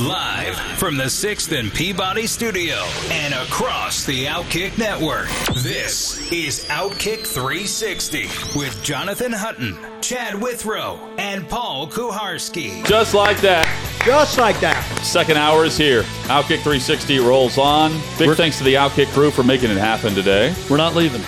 [0.00, 2.76] Live from the 6th and Peabody studio
[3.10, 5.28] and across the Outkick network.
[5.56, 8.22] This is Outkick 360
[8.58, 12.82] with Jonathan Hutton, Chad Withrow, and Paul Kuharsky.
[12.86, 13.66] Just like that.
[14.06, 14.82] Just like that.
[15.02, 16.02] Second hour is here.
[16.28, 17.92] Outkick 360 rolls on.
[18.18, 20.54] Big thanks to the Outkick crew for making it happen today.
[20.70, 21.20] We're not leaving.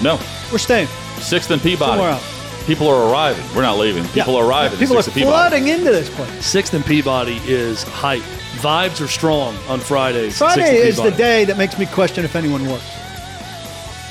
[0.00, 0.20] No,
[0.52, 0.86] We're staying.
[1.18, 1.90] Sixth and Peabody.
[1.90, 2.41] Somewhere else.
[2.66, 3.44] People are arriving.
[3.54, 4.04] We're not leaving.
[4.08, 4.40] People Yeah.
[4.40, 4.78] are arriving.
[4.78, 5.48] People are at Sixth and Peabody.
[5.50, 6.46] flooding into this place.
[6.46, 8.22] Sixth and Peabody is hype.
[8.58, 10.38] Vibes are strong on Fridays.
[10.38, 12.84] Friday is the day that makes me question if anyone works.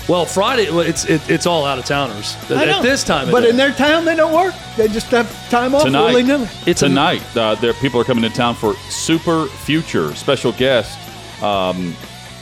[0.08, 2.78] Well, Friday, it's it, it's all out of towners I know.
[2.78, 3.28] at this time.
[3.28, 3.50] Of but day.
[3.50, 4.54] in their town, they don't work.
[4.76, 6.50] They just have time off Tonight, willy nilly.
[6.66, 10.98] It's a- tonight, uh, there people are coming to town for Super Future special guest,
[11.42, 11.96] um,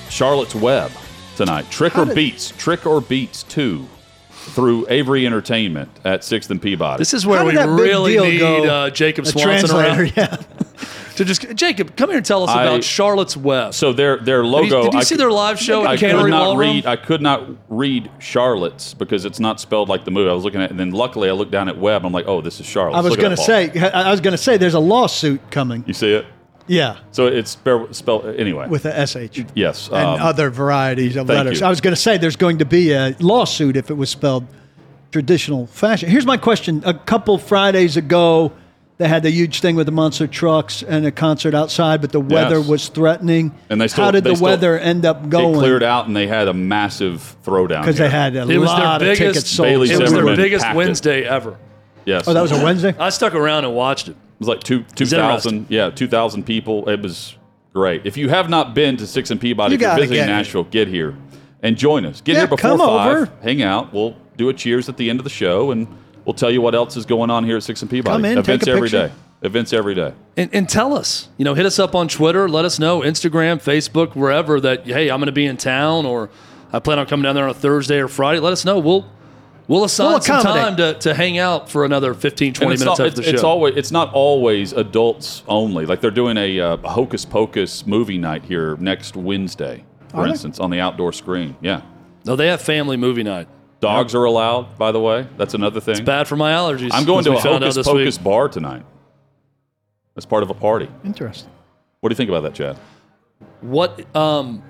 [0.09, 0.89] Charlotte's Web
[1.35, 1.69] tonight.
[1.69, 3.85] Trick How or did- Beats, Trick or Beats Two,
[4.39, 6.99] through Avery Entertainment at Sixth and Peabody.
[7.01, 8.63] this is where How we did that big really need go?
[8.65, 10.37] uh, Jacob A Swanson translator, around yeah.
[11.17, 11.95] to just Jacob.
[11.97, 13.73] Come here and tell us I- about Charlotte's Web.
[13.73, 14.83] so their their Did you- logo.
[14.83, 16.59] did you I see could- their live show I at could not Ballroom?
[16.59, 16.85] read.
[16.85, 20.29] I could not read Charlotte's because it's not spelled like the movie.
[20.29, 22.05] I was looking at, and then luckily I looked down at Web.
[22.05, 22.97] I'm like, oh, this is Charlotte.
[22.97, 25.83] I was going to say, I was going to say, there's a lawsuit coming.
[25.85, 26.25] You see it?
[26.69, 28.67] Yeah, So it's spelled, spelled anyway.
[28.67, 29.87] with a sh yes.
[29.87, 31.59] and um, other varieties of thank letters.
[31.61, 31.65] you.
[31.65, 34.45] I was going to say there's going to be a lawsuit if it was spelled
[35.11, 36.09] traditional fashion.
[36.09, 38.51] Here's my question: A couple Fridays ago,
[38.99, 42.19] they had the huge thing with the monster trucks and a concert outside, but the
[42.19, 42.67] weather Yes.
[42.67, 43.51] was threatening.
[43.69, 45.55] And they still- how did they the still- weather end up it going?
[45.55, 48.77] cleared out, and they had a massive throwdown because they had a It was their
[48.79, 49.67] lot of biggest- tickets sold.
[49.69, 50.77] Bailey it was Zimmerman their biggest packed it.
[50.77, 51.55] Wednesday ever.
[52.05, 52.27] Yes.
[52.27, 52.93] Oh, that was a Wednesday.
[52.99, 54.15] I stuck around and watched it.
[54.39, 55.65] It was like two two thousand.
[55.69, 56.87] Yeah, two thousand people.
[56.89, 57.35] It was
[57.73, 58.05] great.
[58.05, 60.35] If you have not been to Six and Peabody, You if you're visiting get here.
[60.37, 61.17] Nashville, get here
[61.61, 62.21] and join us.
[62.21, 63.17] Get Yeah, here before five.
[63.17, 63.31] over.
[63.43, 63.91] Hang out.
[63.93, 65.87] We'll do a cheers at the end of the show, and
[66.23, 68.13] we'll tell you what else is going on here at Six and Peabody.
[68.15, 69.07] Come in, take Events a every picture.
[69.09, 69.13] day.
[69.41, 70.13] Events every day.
[70.35, 72.47] And, and tell us, you know, hit us up on Twitter.
[72.49, 76.29] Let us know, Instagram, Facebook, wherever that, hey, I'm going to be in town or
[76.73, 78.39] I plan on coming down there on a Thursday or Friday.
[78.41, 78.79] Let us know.
[78.79, 79.09] We'll
[79.69, 82.99] we'll assign We'll some time to, to hang out for another 15, 20 it's, minutes
[82.99, 85.85] not, after it's, the it's always it's not always adults only.
[85.85, 90.31] Like they're doing a, uh, Hocus Pocus movie night here next Wednesday, for Are they?
[90.31, 91.55] instance, on the outdoor screen.
[91.61, 91.83] Yeah.
[92.25, 93.47] no, they have family movie night.
[93.79, 95.25] Dogs are allowed, by the way.
[95.37, 95.93] That's another thing.
[95.93, 96.89] It's Bad for my allergies.
[96.91, 98.23] I'm going to a Hocus Pocus week.
[98.23, 98.83] bar tonight.
[100.17, 100.89] As part of a party.
[101.05, 101.49] Interesting.
[102.01, 102.77] What do you think about that, Chad?
[103.61, 104.13] What?
[104.13, 104.61] Um,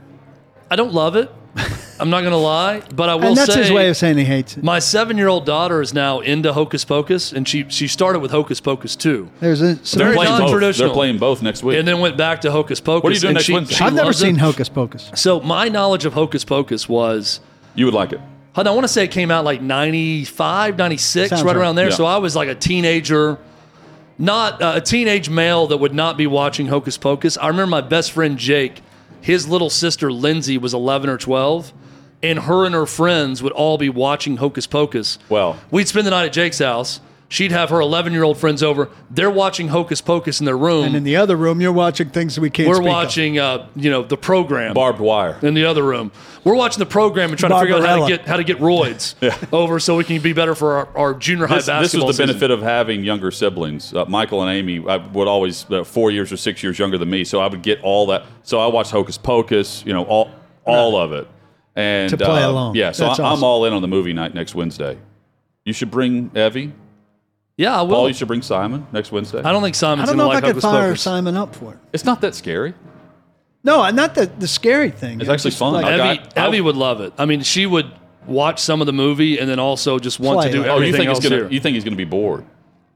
[0.70, 1.32] I don't love it.
[2.00, 4.18] I'm not going to lie, but I will And that's say his way of saying
[4.18, 4.64] he hates it.
[4.64, 8.96] my seven-year-old daughter is now into Hocus Pocus, and she she started with Hocus Pocus
[8.96, 10.40] two, There's a, some Very playing both.
[10.42, 10.88] non-traditional.
[10.90, 11.78] They're playing both next week.
[11.78, 13.04] and then went back to Hocus Pocus.
[13.04, 13.76] What are you doing next she- Wednesday?
[13.76, 14.40] she I've never seen it.
[14.40, 15.12] Hocus Pocus.
[15.16, 17.40] So my knowledge of Hocus Pocus was,
[17.76, 18.20] you would like it.
[18.56, 21.56] I want to say it came out like 95, 96, Sounds right right.
[21.62, 21.90] around there.
[21.90, 21.96] Yeah.
[21.96, 23.38] So I was like a teenager,
[24.18, 27.38] not uh, a teenage male that would not be watching Hocus Pocus.
[27.38, 28.82] I remember my best friend Jake,
[29.22, 31.72] his little sister Lindsay was 11 or 12,
[32.22, 35.18] and her and her friends would all be watching Hocus Pocus.
[35.30, 37.00] Well- we'd spend the night at Jake's house.
[37.32, 38.90] She'd have her 11 year old friends over.
[39.12, 40.84] They're watching Hocus Pocus in their room.
[40.86, 42.92] And in the other room, you're watching things we can't We're speak of.
[42.92, 45.38] watching, uh, you know, the program Barbed wire.
[45.44, 46.12] in the other room.
[46.44, 48.58] We're watching the program and trying to figure out how to get how to get
[48.58, 49.14] roids
[49.54, 52.14] over so we can be better for our, our junior high This, this was the
[52.14, 52.28] season.
[52.30, 53.94] benefit of having younger siblings.
[53.94, 57.12] Uh, Michael and Amy I would always uh, four years or six years younger than
[57.12, 58.24] me, so I would get all that.
[58.42, 60.32] So I watched Hocus Pocus, you know, all
[60.66, 61.28] all of it,
[61.76, 62.76] and To play uh, along.
[62.76, 63.38] Yeah, so That's I, awesome.
[63.40, 64.98] I'm all in on the movie night next Wednesday.
[65.66, 66.74] You should bring Evie.
[67.58, 67.96] Yeah, I will.
[67.96, 69.40] Paul, you should bring Simon next Wednesday.
[69.40, 71.02] I don't think I don't know to if I could fire Pocus.
[71.02, 71.80] Simon up for it.
[71.92, 72.74] It's not that scary.
[73.64, 75.20] No, not the the scary thing.
[75.20, 75.74] It's actually fun.
[75.74, 77.14] like- Evie, got- I- Evie would love it.
[77.18, 77.92] I mean, she would
[78.26, 80.68] watch some of the movie and then also just want Play to do it.
[80.70, 81.36] Oh, you think else gonna?
[81.36, 81.50] here.
[81.50, 82.46] You think he's gonna be bored?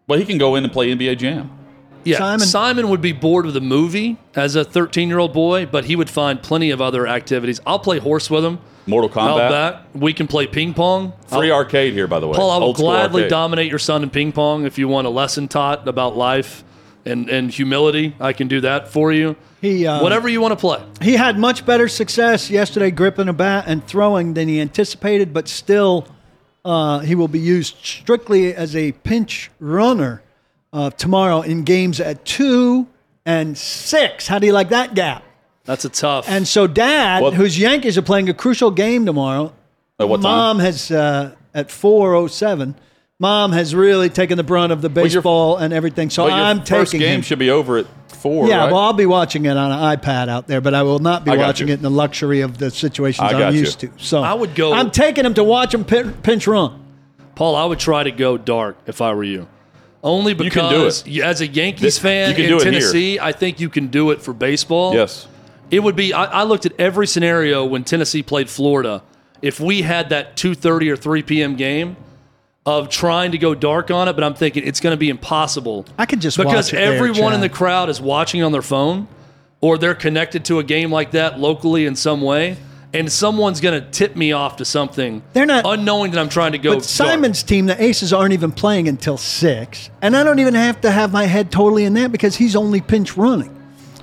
[0.07, 1.51] Well, he can go in and play NBA Jam.
[2.03, 5.65] Yeah, Simon- Simon, would be bored with the movie as a 13 year old boy,
[5.65, 7.59] but he would find plenty of other activities.
[7.65, 8.59] I'll play horse with him.
[8.85, 9.49] Mortal I'll Kombat.
[9.93, 10.01] bet.
[10.01, 11.13] We can play ping pong.
[11.27, 12.35] Free I'll- arcade here, by the way.
[12.35, 13.29] Paul, I will gladly arcade.
[13.29, 16.63] dominate your son in ping pong if you want a lesson taught about life
[17.05, 18.15] and, and humility.
[18.19, 19.35] I can do that for you.
[19.61, 20.83] He, um, Whatever you want to play.
[21.01, 25.47] He had much better success yesterday gripping a bat and throwing than he anticipated, but
[25.47, 26.05] still,
[26.65, 30.21] uh, he will be used strictly as a pinch runner
[30.73, 32.87] uh, tomorrow in games at two
[33.25, 34.27] and six.
[34.27, 35.23] How do you like that gap?
[35.65, 36.27] That's a tough.
[36.27, 39.53] And so, Dad, Well- whose Yankees are playing a crucial game tomorrow,
[39.99, 40.23] At what time?
[40.23, 42.75] Mom has uh, at four oh seven.
[43.19, 46.09] Mom has really taken the brunt of the your- baseball and everything.
[46.09, 47.21] So But your I'm first taking game him.
[47.21, 48.47] should be over at four.
[48.49, 48.71] yeah, right?
[48.71, 51.37] well, I'll be watching it on an iPad out there, but I will not be
[51.37, 51.73] watching you.
[51.73, 53.59] it in the luxury of the situations I I'm got you.
[53.61, 53.91] used to.
[53.97, 56.83] So I would go- I'm taking him to watch him pinch run.
[57.35, 59.47] Paul, I would try to go dark if I were you.
[60.03, 61.07] Only can do because it.
[61.07, 62.59] you- as a Yankees This- fan in do it here.
[62.59, 64.93] Tennessee, I think you can do it for baseball.
[64.93, 65.27] Yes.
[65.71, 66.13] It would be.
[66.13, 69.01] I, I looked at every scenario when Tennessee played Florida.
[69.41, 71.55] If we had that two thirty or three p.m.
[71.55, 71.95] game
[72.65, 75.85] of trying to go dark on it, but I'm thinking it's going to be impossible.
[75.97, 78.61] I could just because watch it there, everyone in the crowd is watching on their
[78.61, 79.07] phone,
[79.61, 82.55] or they're connected to a game like that locally in some way,
[82.93, 85.23] and someone's going to tip me off to something.
[85.33, 86.71] They're not- unknowing that I'm trying to go.
[86.71, 86.83] But dark.
[86.85, 90.91] Simon's team, the Aces, aren't even playing until six, and I don't even have to
[90.91, 93.55] have my head totally in that because he's only pinch running.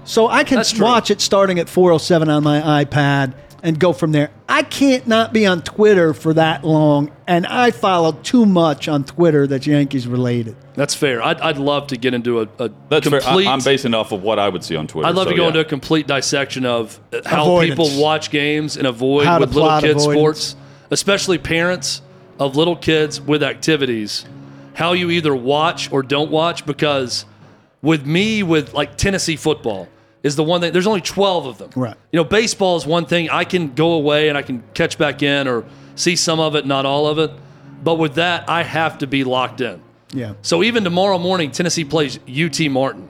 [0.04, 4.30] So I can watch it starting at 4:07 on my iPad and go from there.
[4.48, 9.04] I can't not be on Twitter for that long, and I follow too much on
[9.04, 10.56] Twitter that's Yankees related.
[10.74, 11.22] That's fair.
[11.22, 13.20] I'd, I'd love to get into a, a That's fair.
[13.20, 13.46] complete.
[13.46, 15.08] I, am basing it off of what I would see on Twitter.
[15.08, 15.48] I'd love so to go yeah.
[15.48, 17.78] into a complete dissection of how Avoidance.
[17.78, 20.56] people watch games and avoid How with little kids sports,
[20.90, 22.02] especially parents
[22.38, 24.24] of little kids with activities.
[24.74, 27.26] How you either watch or don't watch because
[27.82, 29.88] with me with like Tennessee football
[30.22, 31.70] is the one that there's only 12 of them.
[31.74, 31.96] Right.
[32.12, 35.22] You know, baseball is one thing I can go away and I can catch back
[35.22, 35.64] in or
[35.94, 37.30] see some of it, not all of it.
[37.82, 39.80] But with that, I have to be locked in.
[40.12, 40.34] Yeah.
[40.42, 43.08] So even tomorrow morning, Tennessee plays UT Martin,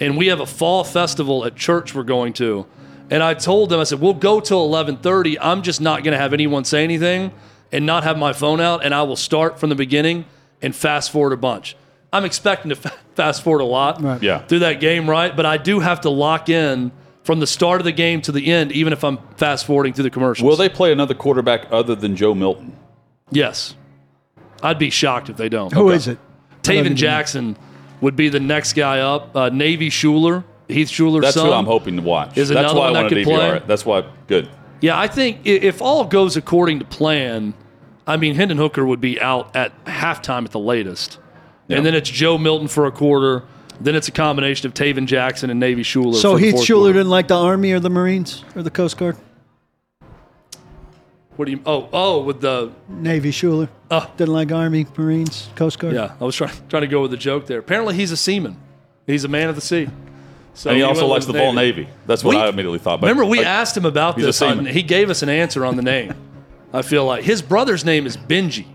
[0.00, 2.66] and we have a fall festival at church we're going to.
[3.10, 5.38] And I told them, I said, we'll go till eleven thirty.
[5.38, 7.32] I'm just not going to have anyone say anything
[7.70, 10.24] and not have my phone out, and I will start from the beginning
[10.60, 11.76] and fast forward a bunch.
[12.12, 14.22] I'm expecting to fa- fast forward a lot Right.
[14.22, 14.38] Yeah.
[14.40, 15.34] through that game, right?
[15.34, 16.92] But I do have to lock in
[17.24, 20.04] from the start of the game to the end, even if I'm fast forwarding through
[20.04, 20.46] the commercials.
[20.46, 22.76] Will they play another quarterback other than Joe Milton?
[23.30, 23.74] Yes.
[24.62, 25.72] I'd be shocked if they don't.
[25.72, 26.18] Who is it?
[26.18, 27.56] I don't Tayven Jackson
[28.00, 29.34] would be the next guy up.
[29.34, 31.46] Uh, Navy Shuler, Heath Shuler's That's son.
[31.46, 32.36] who I'm hoping to watch.
[32.36, 33.56] Is That's another why one I that wanted could DVR play?
[33.56, 33.66] it.
[33.66, 34.04] That's why.
[34.26, 34.48] Good.
[34.80, 37.54] Yeah, I think if all goes according to plan,
[38.06, 41.18] I mean Hendon Hooker would be out at halftime at the latest,
[41.72, 41.78] Yeah.
[41.78, 43.44] and then it's Joe Milton for a quarter.
[43.80, 46.14] Then it's a combination of Tayven Jackson and Navy Shuler.
[46.14, 46.92] So for the Heath Shuler quarter.
[46.94, 49.16] didn't like the Army or the Marines or the Coast Guard?
[51.36, 51.60] What do you?
[51.64, 53.68] Oh, oh, with the Navy Shuler.
[53.90, 54.10] Oh.
[54.16, 55.94] Didn't like Army, Marines, Coast Guard.
[55.94, 56.12] yeah.
[56.20, 57.58] I was trying trying to go with the joke there.
[57.58, 58.56] Apparently, he's a seaman.
[59.06, 59.88] He's a man of the sea.
[60.54, 61.88] So And he went also likes with the Vol Navy.
[62.06, 63.00] That's what We- I immediately thought.
[63.00, 65.30] But Remember, we like, asked him about he's a this, and he gave us an
[65.30, 66.12] answer on the name.
[66.74, 68.66] I feel like his brother's name is Benji.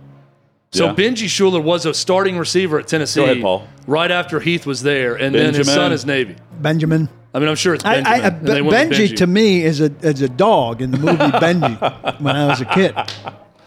[0.71, 0.93] So Yeah.
[0.93, 3.21] Benji Shuler was a starting receiver at Tennessee.
[3.21, 3.67] Go ahead, Paul.
[3.87, 6.35] Right after Heath was there, and then his son is Navy.
[6.59, 7.09] Benjamin.
[7.33, 8.21] I mean, I'm sure it's I, Benjamin.
[8.21, 11.17] I, and they went Benji, to me is a is a dog in the movie
[11.17, 12.95] Benji when I was a kid,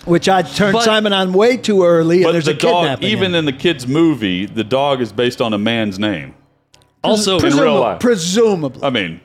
[0.04, 2.16] which I turned But- Simon on way too early.
[2.18, 3.08] And But there's the a dog, kidnapping.
[3.08, 6.34] even in the kid's movie, the dog is based on a man's name.
[7.02, 8.00] also, in real life.
[8.00, 8.82] presumably.
[8.82, 9.20] I mean,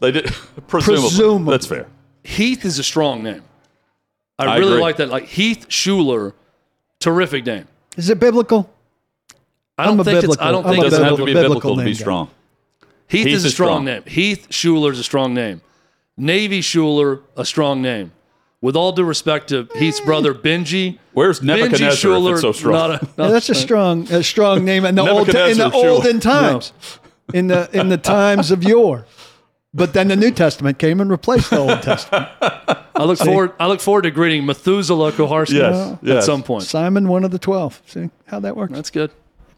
[0.00, 0.24] they did
[0.68, 1.08] presumably.
[1.08, 1.50] Presumably.
[1.52, 1.86] That's fair.
[2.22, 3.42] Heath is a strong name.
[4.38, 4.82] I, I really agree.
[4.82, 5.08] like that.
[5.08, 6.32] Like Heath Shuler,
[7.04, 7.66] terrific name.
[7.96, 8.70] Is it biblical?
[9.76, 10.38] I don't I'm a think it's.
[10.38, 12.30] I don't think It doesn't have to be biblical biblical to be strong.
[13.08, 13.84] Heath, Heath is a strong, strong.
[13.84, 14.02] name.
[14.06, 15.60] Heath Shuler is a strong name.
[16.16, 18.12] Navy Shuler, a strong name.
[18.60, 22.52] With all due respect to Heath's brother Benji, Where's Benji Nebuchadnezzar if Shuler, it's so
[22.52, 22.72] strong?
[22.72, 26.18] Not a, Yeah, that's a strong a strong name in the old in the olden
[26.20, 26.72] times,
[27.34, 29.04] in the in the times of yore.
[29.76, 32.28] But then the New Testament came and replaced the Old Testament.
[32.40, 33.52] I look forward.
[33.58, 36.62] I look forward to greeting Methuselah Kuharsky Yes, at some point.
[36.62, 37.82] Simon, one of the twelve.
[37.86, 38.72] See how that works.
[38.72, 39.10] That's good.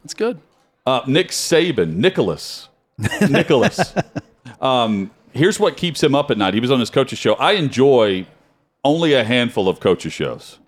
[0.02, 0.38] That's good.
[0.86, 2.68] Uh, Nick Saban, Nicholas,
[3.28, 3.92] Nicholas.
[4.60, 6.54] um, here's what keeps him up at night.
[6.54, 7.34] He was on his coach's show.
[7.34, 8.26] I enjoy
[8.84, 10.58] only a handful of coaches shows,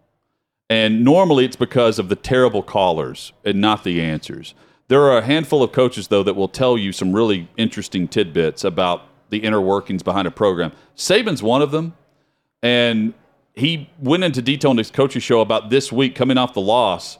[0.68, 4.54] and normally it's because of the terrible callers and not the answers.
[4.88, 8.62] There are a handful of coaches though that will tell you some really interesting tidbits
[8.62, 10.72] about the inner workings behind a program.
[10.96, 11.94] Saban's one of them,
[12.62, 13.14] and
[13.54, 17.18] he went into detail in his coach's show about this week coming off the loss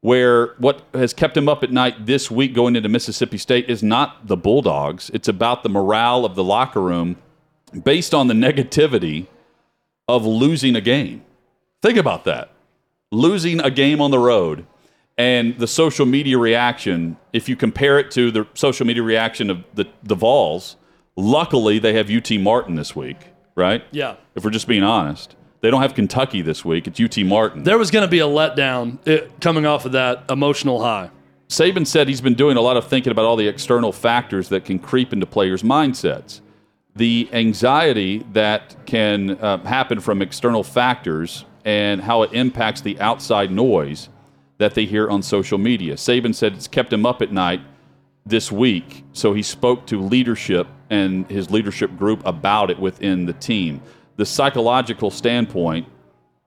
[0.00, 3.82] where what has kept him up at night this week going into Mississippi State is
[3.82, 5.10] not the Bulldogs.
[5.12, 7.16] It's about the morale of the locker room
[7.84, 9.26] based on the negativity
[10.08, 11.22] of losing a game.
[11.82, 12.50] Think about that.
[13.12, 14.66] Losing a game on the road
[15.18, 19.64] and the social media reaction, if you compare it to the social media reaction of
[19.74, 20.76] the, the Vols,
[21.20, 23.18] luckily they have UT Martin this week,
[23.54, 23.82] right?
[23.90, 24.16] Yeah.
[24.34, 25.36] If we're just being honest.
[25.60, 26.86] They don't have Kentucky this week.
[26.86, 27.64] It's UT Martin.
[27.64, 31.10] There was going to be a letdown uh, coming off of that emotional high.
[31.50, 34.64] Saban said he's been doing a lot of thinking about all the external factors that
[34.64, 36.40] can creep into players' mindsets.
[36.96, 43.50] the anxiety that can uh, happen from external factors and how it impacts the outside
[43.50, 44.08] noise
[44.58, 45.94] that they hear on social media.
[45.94, 47.60] Saban said it's kept him up at night
[48.30, 53.32] this week, so he spoke to leadership and his leadership group about it within the
[53.34, 53.82] team.
[54.16, 55.86] The psychological standpoint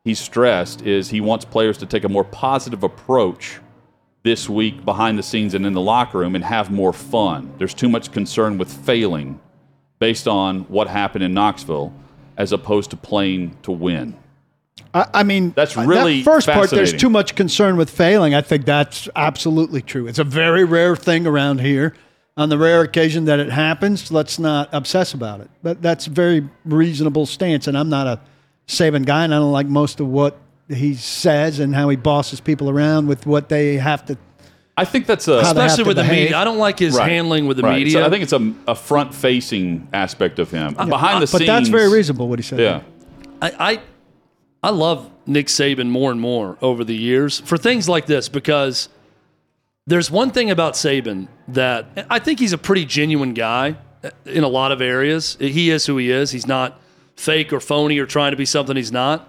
[0.06, 3.60] he stressed is he wants players to take a more positive approach
[4.24, 7.54] this week behind the scenes and in the locker room and have more fun.
[7.58, 9.40] There's too much concern with failing
[10.00, 11.94] based on what happened in Knoxville
[12.38, 14.18] as opposed to playing to win.
[14.94, 16.70] I, I mean, That's really that first part.
[16.70, 18.34] There's too much concern with failing.
[18.34, 20.08] I think that's absolutely true.
[20.08, 21.94] It's a very rare thing around here.
[22.36, 25.52] On the rare occasion that it happens, let's not obsess about it.
[25.62, 27.68] But that's a very reasonable stance.
[27.68, 28.20] And I'm not a
[28.68, 32.40] Saban guy, and I don't like most of what he says and how he bosses
[32.42, 34.18] people around with what they have to.
[34.76, 36.36] I think that's a How they have Especially to with the media.
[36.38, 37.12] I don't like his Right.
[37.12, 37.78] handling with the Right.
[37.78, 37.94] media.
[37.94, 40.74] So I think it's a, a front facing aspect of him.
[40.74, 41.46] Behind the But scenes.
[41.46, 42.60] that's very reasonable what he said.
[42.60, 42.82] Yeah.
[43.44, 43.80] I, I
[44.64, 48.88] I love Nick Saban more and more over the years for things like this because
[49.86, 53.76] there's one thing about Saban that I think he's a pretty genuine guy
[54.26, 55.36] in a lot of areas.
[55.38, 56.32] He is who he is.
[56.32, 56.80] He's not
[57.18, 59.28] fake or phony or trying to be something he's not.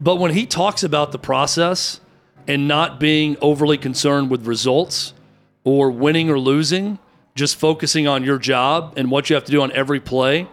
[0.00, 2.00] But when he talks about the process
[2.48, 5.14] and not being overly concerned with results
[5.62, 6.98] or winning or losing,
[7.36, 10.48] just focusing on your job and what you have to do on every play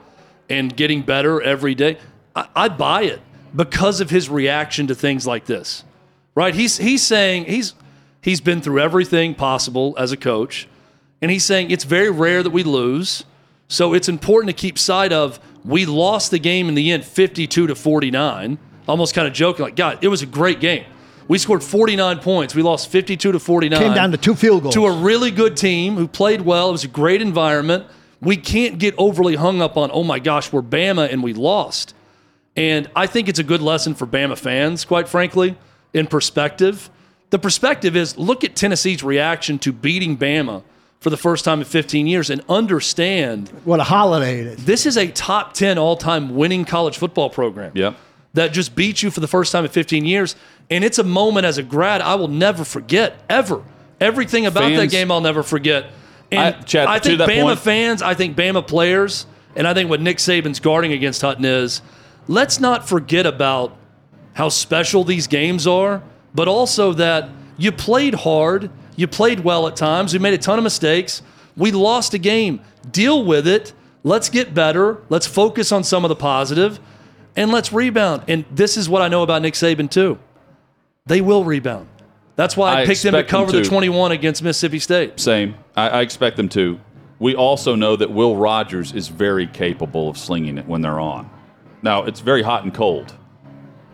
[0.47, 1.97] and getting better every day,
[2.35, 3.21] I, I buy it
[3.55, 5.83] because of his reaction to things like this.
[6.33, 6.53] Right?
[6.53, 7.73] He's he's saying he's
[8.21, 10.67] he's been through everything possible as a coach,
[11.21, 13.23] and he's saying it's very rare that we lose.
[13.67, 17.67] So it's important to keep sight of we lost the game in the end 52
[17.67, 18.57] to 49.
[18.87, 20.85] Almost kind of joking like, God, it was a great game.
[21.27, 22.53] We scored 49 points.
[22.53, 23.79] We lost 52 to 49.
[23.79, 24.75] Came down to two field goals.
[24.75, 26.69] To a really good team who played well.
[26.69, 27.85] It was a great environment.
[28.21, 31.94] We can't get overly hung up on, oh my gosh, we're Bama and we lost.
[32.55, 35.57] And I think it's a good lesson for Bama fans, quite frankly,
[35.93, 36.89] in perspective.
[37.29, 40.63] The perspective is look at Tennessee's reaction to beating Bama
[41.01, 44.65] for the first time in 15 years and understand What a holiday it is.
[44.65, 47.95] this is a top 10 all time winning college football program Yep.
[48.35, 50.35] that just beat you for the first time in 15 years.
[50.71, 53.61] And it's a moment as a grad I will never forget, ever.
[53.99, 55.87] Everything about that game I'll never forget.
[56.31, 59.67] And I- Chad, I to think that Bama point- fans, I think Bama players, and
[59.67, 61.81] I think what Nick Saban's guarding against Hutton is
[62.27, 63.75] let's not forget about
[64.33, 66.03] how special these games are,
[66.33, 70.57] but also that you played hard, you played well at times, we made a ton
[70.57, 71.21] of mistakes,
[71.55, 72.61] we lost a game.
[72.91, 73.73] Deal with it.
[74.03, 75.01] Let's get better.
[75.09, 76.79] Let's focus on some of the positive,
[77.35, 78.23] and let's rebound.
[78.27, 80.19] And this is what I know about Nick Saban too.
[81.05, 81.87] They will rebound.
[82.35, 85.19] That's why I, I picked them to expect them cover the 21 against Mississippi State.
[85.19, 85.55] Same.
[85.75, 86.79] I, I expect them to.
[87.17, 91.29] We also know that Will Rogers is very capable of slinging it when they're on.
[91.81, 93.13] Now, it's very hot and cold,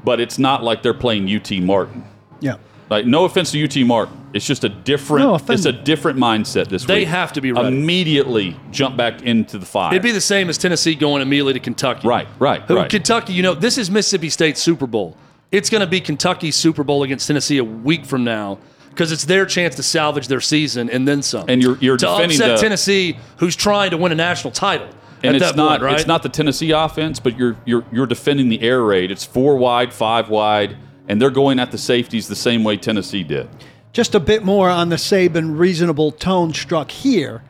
[0.04, 2.04] but it's not like they're playing UT Martin.
[2.40, 2.56] Yeah.
[2.90, 5.26] Like, no offense to UT Martin, it's just a different.
[5.26, 5.66] No offense.
[5.66, 6.88] it's a different mindset this week.
[6.88, 7.08] They week.
[7.10, 7.68] have to be ready.
[7.70, 9.92] immediately jump back into the fire.
[9.94, 12.08] It'd be the same as Tennessee going immediately to Kentucky.
[12.08, 12.90] Right, right, Who- right.
[12.90, 15.16] Kentucky, you know, this is Mississippi State's Super Bowl.
[15.52, 18.58] It's going to be Kentucky's Super Bowl against Tennessee a week from now
[18.90, 21.46] because it's their chance to salvage their season and then some.
[21.50, 24.88] And you're- you're to defending upset the- Tennessee, who's trying to win a national title.
[25.24, 26.00] And it's not point, right?
[26.00, 29.12] it's not the Tennessee offense, but you're you're you're defending the air raid.
[29.12, 33.24] It's four wide, five wide, and they're going at the safeties the same way Tennessee
[33.24, 33.50] did.
[33.94, 37.44] just a bit more on the Saban reasonable tone struck here,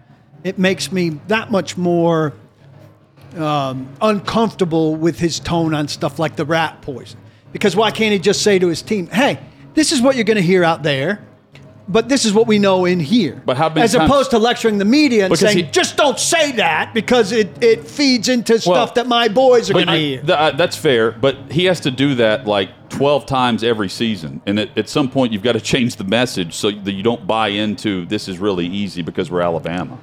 [0.43, 2.33] it makes me that much more
[3.37, 7.19] um, uncomfortable with his tone on stuff like the rat poison.
[7.51, 9.39] Because why can't he just say to his team, "Hey,
[9.73, 11.23] this is what you're going to hear out there."
[11.87, 13.41] But this is what we know in here.
[13.45, 15.97] But how many as times- opposed to lecturing the media and Because saying, he- "Just
[15.97, 19.85] don't say that," because it, it feeds into Well, stuff that my boys are But
[19.87, 20.17] going to hear.
[20.21, 24.41] th- uh, that's fair, but he has to do that like 12 times every season.
[24.45, 27.25] And at, at some point, you've got to change the message so that you don't
[27.27, 29.97] buy into this is really easy because we're Alabama.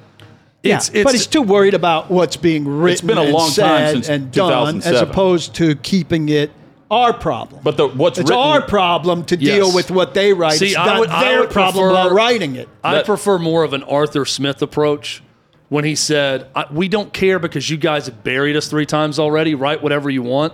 [0.61, 3.07] Yeah, It's- it's- but he's too worried about what's being written.
[3.07, 5.09] been a and long time said since and done, as 2007.
[5.09, 6.51] opposed to keeping it
[6.91, 7.61] our problem.
[7.63, 9.75] But the, what's it's written, our problem to deal Yes.
[9.75, 10.57] with what they write.
[10.57, 12.67] See, it's I not would- I their would problem prefer- about writing it.
[12.83, 15.21] I That- prefer more of an Arthur Smith approach
[15.69, 19.19] when he said, I, "We don't care because you guys have buried us three times
[19.19, 19.53] already.
[19.53, 20.53] Write whatever you want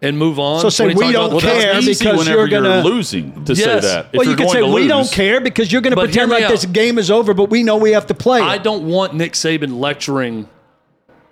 [0.00, 2.82] and move on." So say, "We don't about the- well, care because whenever you're gonna-
[2.82, 4.06] losing to say that.
[4.12, 6.38] If well, you could say we lose, don't care because you're going to pretend hear
[6.38, 8.40] me like this game is over, but we know we have to play.
[8.40, 8.62] I it.
[8.62, 10.48] don't want Nick Saban lecturing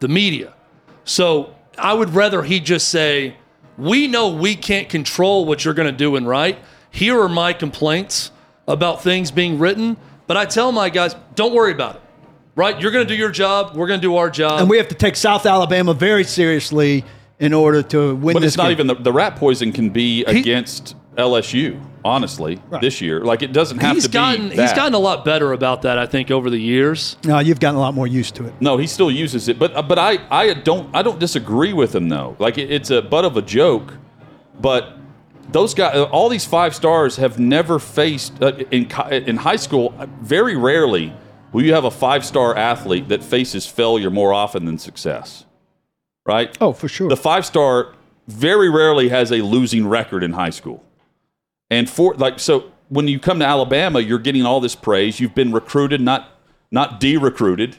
[0.00, 0.52] the media.
[1.04, 3.36] So I would rather he just say,
[3.78, 6.58] We know we can't control what you're going to do and write.
[6.90, 8.30] Here are my complaints
[8.68, 9.96] about things being written.
[10.26, 12.02] But I tell my guys, don't worry about it.
[12.54, 12.80] right?
[12.80, 13.74] You're going to do your job.
[13.76, 14.60] We're going to do our job.
[14.60, 17.04] and we have to take South Alabama very seriously
[17.40, 18.72] in order to win But this it's not game.
[18.72, 21.80] even the, the rat poison can be against LSU.
[22.04, 24.12] Honestly, this year, like it doesn't have he's to be.
[24.14, 25.98] gotten he's gotten a lot better about that.
[25.98, 27.16] I think over the years.
[27.24, 28.54] No, you've gotten a lot more used to it.
[28.60, 32.08] No, he still uses it, but but I I don't I don't disagree with him
[32.08, 32.36] though.
[32.38, 33.94] Like it, it's a butt of a joke,
[34.60, 34.98] but
[35.50, 39.94] those guys, all these five stars have never faced uh, in in high school.
[40.20, 41.12] Very rarely
[41.52, 45.44] will you have a five star athlete that faces failure more often than success,
[46.26, 46.56] right?
[46.60, 47.08] Oh, for sure.
[47.08, 47.94] The five star
[48.26, 50.84] very rarely has a losing record in high school.
[51.72, 55.18] And for like so when you come to Alabama, you're getting all this praise.
[55.18, 56.28] You've been recruited, not
[56.70, 57.78] not de-recruited.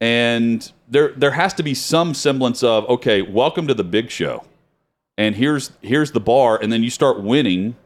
[0.00, 4.44] And there there has to be some semblance of, okay, welcome to the big show.
[5.16, 7.76] And here's here's the bar and then you start winning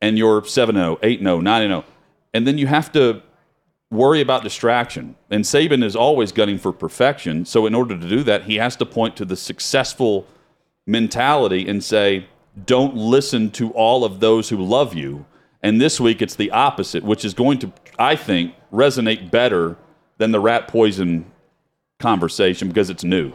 [0.00, 1.84] and you're 7-0, 8-0, 9-0.
[2.32, 3.20] And then you have to
[3.90, 5.14] worry about distraction.
[5.28, 7.44] And Saban is always gunning for perfection.
[7.44, 10.26] So in order to do that, he has to point to the successful
[10.86, 12.28] mentality and say,
[12.66, 15.24] don't listen to all of those who love you.
[15.62, 19.76] And this week it's the opposite, which is going to, I think, resonate better
[20.18, 21.26] than the rat poison
[21.98, 23.32] conversation because it's new.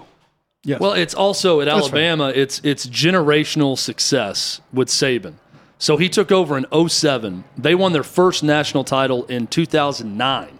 [0.63, 0.79] yes.
[0.79, 1.75] Well, it's also at right.
[1.75, 2.31] Alabama.
[2.33, 5.35] It's it's generational success with Saban.
[5.77, 7.43] So he took over in 07.
[7.57, 10.59] They won their first national title in 2009,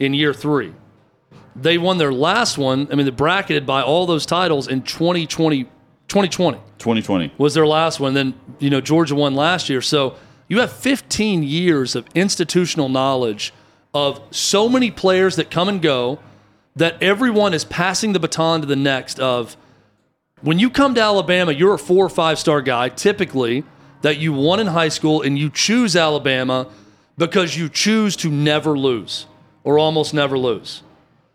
[0.00, 0.72] in year three.
[1.54, 2.88] They won their last one.
[2.90, 5.68] I mean, they're bracketed by all those titles in 2020.
[6.08, 7.32] 2020 2020.
[7.38, 8.14] was their last one.
[8.14, 9.80] Then you know Georgia won last year.
[9.82, 10.16] So
[10.48, 13.52] you have 15 years of institutional knowledge
[13.92, 16.18] of so many players that come and go
[16.76, 19.20] that everyone is passing the baton to the next.
[19.20, 19.56] Of
[20.40, 23.64] when you come to Alabama, you're a four or five star guy typically
[24.02, 26.68] that you won in high school, and you choose Alabama
[27.16, 29.26] because you choose to never lose
[29.64, 30.82] or almost never lose.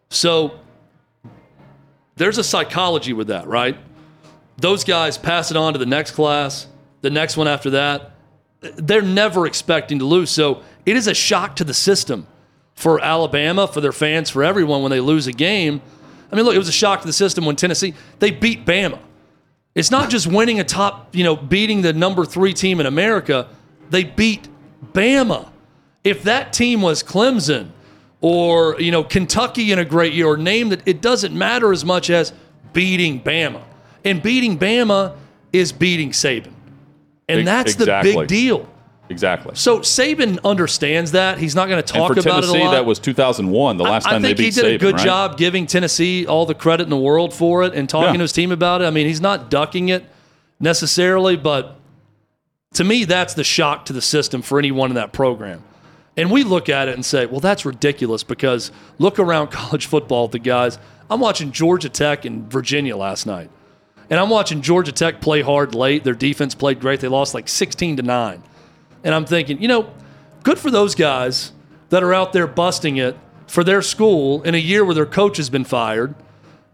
[0.10, 0.60] So
[2.16, 3.78] there's a psychology with that, right?
[4.64, 6.68] Those guys pass it on to the next class,
[7.02, 8.12] the next one after that.
[8.62, 10.32] They're never expecting to lose.
[10.32, 12.28] So it is a shock to the system
[12.74, 15.82] for Alabama, for their fans, for everyone when they lose a game.
[16.32, 19.00] I mean, look, it was a shock to the system when Tennessee they beat Bama.
[19.76, 23.50] It's not just winning a top, you know, beating the number three team in America.
[23.90, 24.48] They beat
[24.94, 25.50] Bama.
[26.06, 27.72] If that team was Clemson
[28.22, 31.84] or you know Kentucky in a great year, or name that, it doesn't matter as
[31.84, 32.32] much as
[32.72, 33.64] beating Bama.
[34.06, 35.16] And beating Bama
[35.52, 36.52] is beating Saban,
[37.30, 38.70] and that's the big deal.
[39.10, 39.52] Exactly.
[39.56, 41.38] So Saban understands that.
[41.38, 42.72] He's not going to talk and for about it a Tennessee, lot.
[42.72, 44.96] that was 2001, the last I, time I think they beat he did a good
[44.96, 45.04] right?
[45.06, 48.18] job giving Tennessee all the credit in the world for it and talking Yeah.
[48.18, 48.86] to his team about it.
[48.86, 50.06] I mean, he's not ducking it
[50.60, 51.76] necessarily, but
[52.76, 55.64] to me, that's the shock to the system for anyone in that program.
[56.16, 60.28] And we look at it and say, well, that's ridiculous because look around college football,
[60.28, 60.80] the guys.
[61.10, 63.50] I'm watching Georgia Tech and Virginia last night.
[64.10, 66.04] And I'm watching Georgia Tech play hard late.
[66.04, 67.00] Their defense played great.
[67.00, 68.44] They lost like 16 to 9.
[69.04, 69.90] And I'm thinking, you know,
[70.44, 71.52] good for those guys
[71.90, 75.38] that are out there busting it for their school in a year where their coach
[75.38, 76.16] has been fired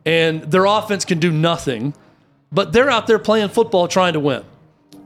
[0.05, 1.93] and their offense can do nothing,
[2.51, 4.43] but they're out there playing football trying to win.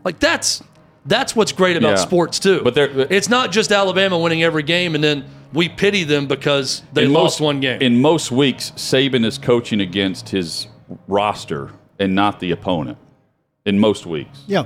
[0.04, 0.62] Like that's
[1.06, 2.04] that's what's great about Yeah.
[2.04, 2.62] sports too.
[2.64, 6.82] But they're- it's not just Alabama winning every game and then we pity them because
[6.94, 7.82] they lost most- one game.
[7.82, 10.68] In most weeks, Saban is coaching against his
[11.08, 12.97] roster and not the opponent.
[13.65, 14.65] In most weeks, yeah.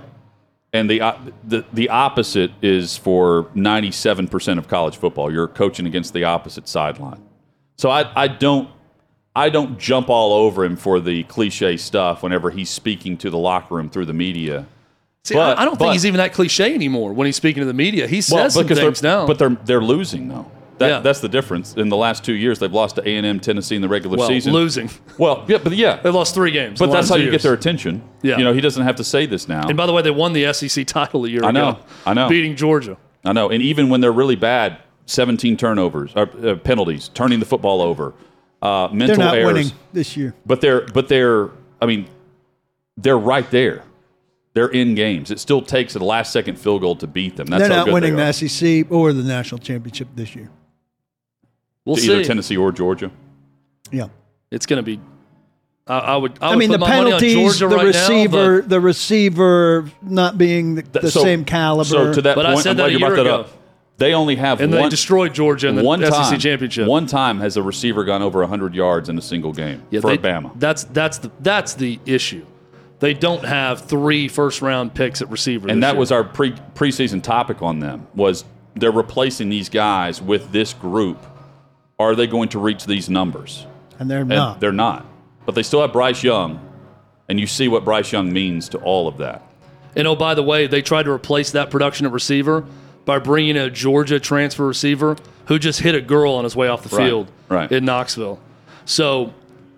[0.73, 5.31] and the uh, the the opposite is for ninety seven percent of college football.
[5.31, 7.21] You're coaching against the opposite sideline.
[7.75, 8.67] So I I don't
[9.35, 13.37] I don't jump all over him for the cliche stuff whenever he's speaking to the
[13.37, 14.65] locker room through the media.
[15.23, 17.61] See, but- I, I don't but- think he's even that cliche anymore when he's speaking
[17.61, 18.07] to the media.
[18.07, 19.27] He says Well, some things now.
[19.27, 20.49] but they're they're losing though.
[20.79, 20.99] That, Yeah.
[20.99, 21.73] That's the difference.
[21.75, 24.17] In the last two years, they've lost to A and M, Tennessee in the regular
[24.17, 24.53] well, season.
[24.53, 24.89] losing.
[25.17, 26.77] Well, yeah, but yeah, They lost three games.
[26.79, 27.31] but that's how you years.
[27.33, 28.03] get their attention.
[28.21, 28.37] Yeah.
[28.37, 29.67] You know, he doesn't have to say this now.
[29.67, 31.69] And by the way, they won the SEC title a year I know.
[31.69, 31.79] ago.
[32.05, 32.29] I know.
[32.29, 32.97] Beating Georgia.
[33.25, 33.49] I know.
[33.49, 38.13] And even when they're really bad, 17 turnovers, or, uh, penalties, turning the football over,
[38.61, 39.45] uh, They're not errors.
[39.53, 40.35] winning this year.
[40.45, 41.49] But they're, but they're,
[41.81, 42.07] I mean,
[42.97, 43.83] they're right there.
[44.53, 45.29] They're in games.
[45.29, 47.45] It still takes a last second field goal to beat them.
[47.47, 48.31] That's They're how not good winning they are.
[48.33, 50.49] the SEC or the national championship this year.
[51.87, 52.23] We'll To either.
[52.25, 53.09] Tennessee or Georgia.
[53.91, 54.09] Yeah.
[54.51, 54.99] It's going to be.
[55.87, 56.37] I, I would.
[56.41, 58.67] I, I, would mean, put the my money on penalties, Georgia the right receiver, Now,
[58.67, 61.85] the receiver not being the, the So- same caliber.
[61.87, 63.39] So to that But I said I'm that glad a you brought year that ago.
[63.41, 63.51] up.
[63.95, 66.87] They only have and one, they destroyed Georgia in the one SEC time, championship.
[66.87, 70.09] One time has a receiver gone over 100 yards in a single game Yeah, for
[70.15, 70.51] they- Bama.
[70.59, 72.45] That's that's the that's the issue.
[72.99, 75.69] They don't have three first round picks at receiver.
[75.69, 75.99] and this that year.
[75.99, 78.43] was our pre preseason topic on them was
[78.75, 81.17] they're replacing these guys with this group
[81.99, 83.65] are they going to reach these numbers?
[83.99, 84.59] And they're And not.
[84.59, 85.05] they're not.
[85.45, 86.59] But they still have Bryce Young,
[87.29, 89.41] and you see what Bryce Young means to all of that.
[89.95, 92.65] And oh, by the way, they tried to replace that production at receiver
[93.05, 96.83] by bringing a Georgia transfer receiver who just hit a girl on his way off
[96.87, 97.71] the Right, field right.
[97.71, 98.39] in Knoxville.
[98.85, 99.33] So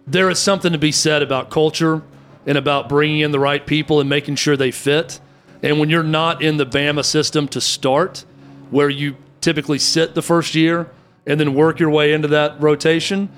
[0.08, 2.01] there is something to be said about culture
[2.45, 5.19] and about bringing in the right people and making sure they fit.
[5.62, 8.25] And when you're not in the Bama system to start,
[8.71, 10.89] where you typically sit the first year
[11.30, 13.30] and then work your way into that rotation,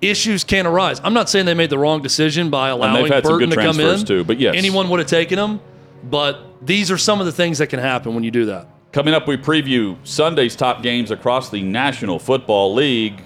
[0.00, 1.00] issues can arise.
[1.04, 3.62] I'm not saying they made the wrong decision by allowing had some Burton good to
[3.62, 4.04] come in.
[4.04, 4.54] too, but yes.
[4.56, 5.60] anyone would have taken him.
[6.02, 8.66] But these are some of the things that can happen when you do that.
[8.92, 13.22] Coming up, we preview Sunday's top games across the National Football League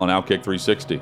[0.00, 1.00] on Outkick 360.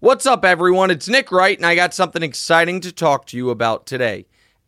[0.00, 0.90] What's up, everyone?
[0.90, 4.26] It's Nick Wright, and I got something exciting to talk to you about today.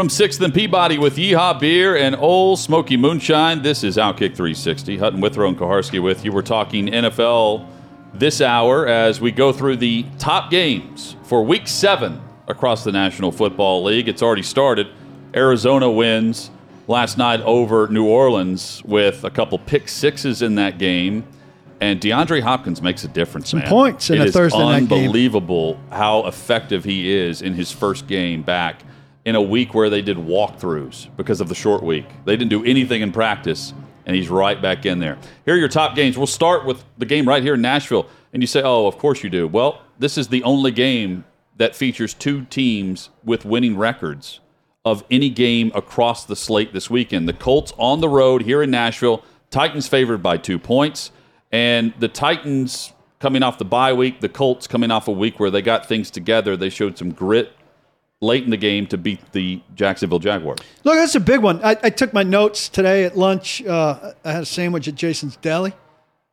[0.00, 4.96] From 6th and Peabody with Yeehaw Beer and Ole Smoky Moonshine, this is Outkick 360.
[4.96, 6.32] Hutton Withrow and Kuharsky with you.
[6.32, 7.66] We're talking NFL
[8.14, 13.30] this hour as we go through the top games for week seven across the National
[13.30, 14.08] Football League.
[14.08, 14.88] It's already started.
[15.34, 16.50] Arizona wins
[16.88, 21.24] last night over New Orleans with a couple pick sixes in that game.
[21.82, 23.68] And DeAndre Hopkins makes a difference, Some man.
[23.68, 25.04] points in It a Thursday night game.
[25.04, 28.84] Unbelievable how effective he is in his first game back
[29.24, 32.06] in a week where they did walkthroughs because of the short week.
[32.24, 33.74] They didn't do anything in practice,
[34.06, 35.18] and he's right back in there.
[35.44, 36.16] Here are your top games.
[36.16, 38.06] We'll start with the game right here in Nashville.
[38.32, 39.46] And you say, oh, of course you do.
[39.46, 41.24] Well, this is the only game
[41.56, 44.40] that features two teams with winning records
[44.84, 47.28] of any game across the slate this weekend.
[47.28, 51.10] The Colts on the road here in Nashville, Titans favored by two points,
[51.52, 55.50] and the Titans coming off the bye week, the Colts coming off a week where
[55.50, 56.56] they got things together.
[56.56, 57.52] They showed some grit
[58.20, 60.58] late in the game to beat the Jacksonville Jaguars.
[60.84, 61.64] Look, that's a big one.
[61.64, 63.64] I, I took my notes today at lunch.
[63.64, 65.72] Uh, I had a sandwich at Jason's Deli,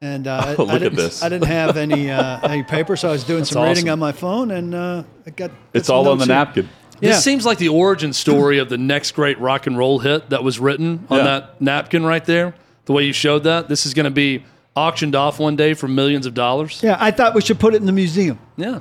[0.02, 1.24] and uh, Oh, I, look I at didn't, this.
[1.24, 4.12] I didn't have any uh, any paper, so I was doing some reading on my
[4.12, 5.50] phone, and uh, I got.
[5.50, 6.36] got It's all on the here.
[6.36, 6.70] napkin.
[7.00, 7.12] Yeah.
[7.12, 10.44] This seems like the origin story of the next great rock and roll hit that
[10.44, 11.24] was written on Yeah.
[11.26, 12.56] that napkin right there.
[12.86, 14.44] The way you showed that, this is going to be
[14.76, 16.82] auctioned off one day for millions of dollars.
[16.82, 18.40] Yeah, I thought we should put it in the museum.
[18.56, 18.80] Yeah.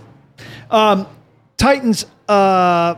[1.59, 2.97] Titans uh,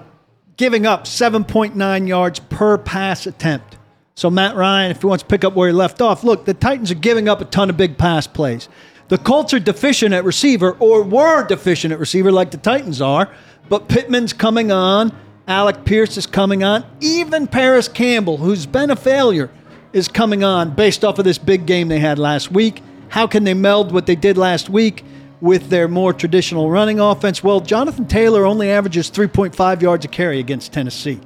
[0.56, 3.76] giving up 7.9 yards per pass attempt.
[4.14, 6.54] So Matt Ryan, if he wants to pick up where he left off, look, the
[6.54, 8.68] Titans are giving up a ton of big pass plays.
[9.08, 13.32] The Colts are deficient at receiver, or were deficient at receiver, like the Titans are.
[13.68, 15.16] But Pittman's coming on.
[15.46, 16.84] Alec Pierce is coming on.
[17.00, 19.50] Even Parris Campbell, who's been a failure,
[19.92, 22.82] is coming on based off of this big game they had last week.
[23.08, 25.04] How can they meld what they did last week
[25.40, 27.42] with their more traditional running offense?
[27.42, 31.20] Well, Jonathan Taylor only averages 3.5 yards a carry against Tennessee.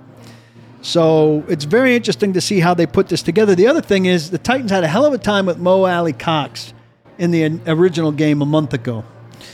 [0.83, 3.55] So it's very interesting to see how they put this together.
[3.55, 6.75] The other thing is the Titans had a hell of a time with Mo Alie-Cox
[7.19, 9.05] in the original game a month ago.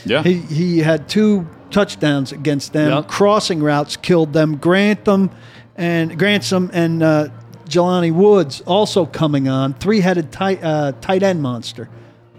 [0.05, 0.23] Yeah.
[0.23, 2.91] He, he had two touchdowns against them.
[2.91, 3.07] Yep.
[3.07, 4.57] Crossing routes killed them.
[4.57, 5.29] Granson
[5.75, 7.29] and Granson and uh,
[7.65, 9.75] Jelani Woods also coming on.
[9.75, 11.89] Three-headed tight, uh, tight end monster.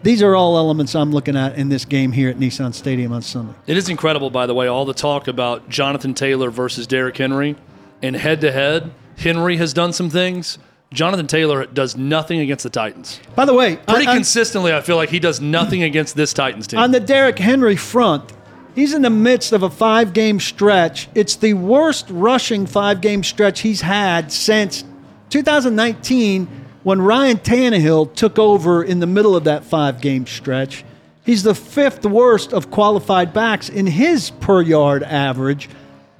[0.02, 3.22] These are all elements I'm looking at in this game here at Nissan Stadium on
[3.22, 3.54] Sunday.
[3.66, 7.56] It is incredible, by the way, all the talk about Jonathan Taylor versus Derrick Henry.
[8.02, 10.58] And head to head, Henry has done some things
[10.92, 13.20] Jonathan Taylor does nothing against the Titans.
[13.36, 16.32] By the way, Pretty on, on- consistently, I feel like he does nothing against this
[16.32, 16.80] Titans team.
[16.80, 18.32] on the Derrick Henry front,
[18.74, 21.08] he's in the midst of a five game stretch.
[21.14, 24.82] It's the worst rushing five game stretch he's had since
[25.28, 26.48] 2019
[26.82, 30.84] when Ryan Tannehill took over in the middle of that five game stretch.
[31.24, 35.68] He's the fifth worst of qualified backs in his per yard average,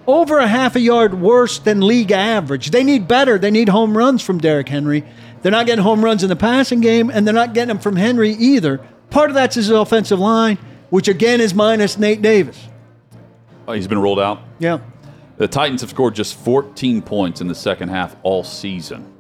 [0.07, 2.71] over a half a yard worse than league average.
[2.71, 3.39] They need better.
[3.39, 5.05] They need home runs from Derrick Henry.
[5.43, 7.97] They're not getting home runs in the passing game, and they're not getting them from
[7.97, 8.79] Henry either.
[9.09, 10.59] Part of that's his offensive line,
[10.91, 12.69] which again is minus Nate Davis.
[13.67, 14.43] Oh, he's been ruled out.
[14.59, 14.81] Yeah.
[15.39, 19.11] The Titans have scored just 14 points in the second half all season.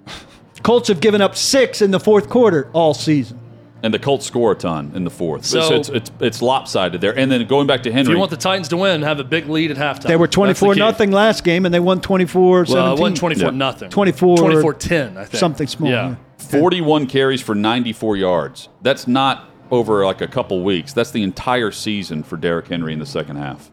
[0.62, 3.38] Colts have given up six in the fourth quarter all season.
[3.82, 5.46] And the Colts score a ton in the fourth.
[5.46, 7.16] So- So, it's, it's, it's lopsided there.
[7.18, 8.12] And then going back to if Henry.
[8.12, 10.08] you want the Titans to win, have a big lead at halftime.
[10.08, 13.00] They were 24 nothing last game, and they won 24 Well, 17.
[13.00, 13.50] wasn't 24 Yeah.
[13.56, 13.88] nothing.
[13.90, 15.38] 24 24 10, I think.
[15.40, 15.90] Something small.
[15.90, 16.08] Yeah.
[16.10, 16.14] yeah.
[16.60, 18.68] 41 carries for 94 yards.
[18.82, 20.92] That's not over like a couple weeks.
[20.92, 23.70] That's the entire season for Derrick Henry in the second half.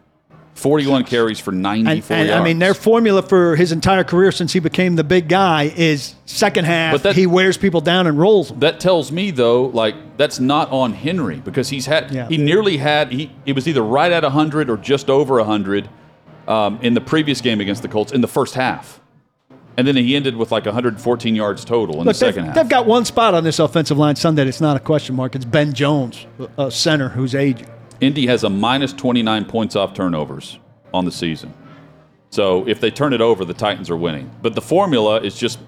[0.58, 2.40] 41 carries for 94 And, and yards.
[2.40, 6.14] I mean, their formula for his entire career since he became the big guy is
[6.26, 8.58] second half, But that- he wears people down and rolls them.
[8.60, 12.28] that tells me though, like that's not on Henry because he's had Yeah.
[12.28, 15.88] he nearly had he it was either right at 100 or just over 100
[16.48, 19.00] um, in the previous game against the Colts in the first half.
[19.76, 22.54] And then he ended with like 114 yards total in Look, the they've, second half.
[22.56, 24.44] they've got one spot on this offensive line Sunday.
[24.48, 25.36] It's not a question mark.
[25.36, 26.26] It's Ben Jones,
[26.58, 27.68] a center who's aging.
[28.00, 30.58] Indy has a minus 29 points off turnovers
[30.94, 31.52] on the season.
[32.30, 34.30] So if they turn it over, the Titans are winning.
[34.42, 35.58] But the formula is just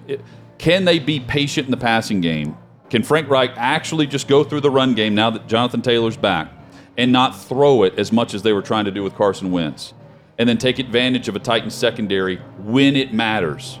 [0.57, 2.57] can they be patient in the passing game?
[2.89, 6.51] Can Frank Reich actually just go through the run game now that Jonathan Taylor's back
[6.97, 9.93] and not throw it as much as they were trying to do with Carson Wentz?
[10.37, 13.79] And then take advantage of a Titans secondary when it matters.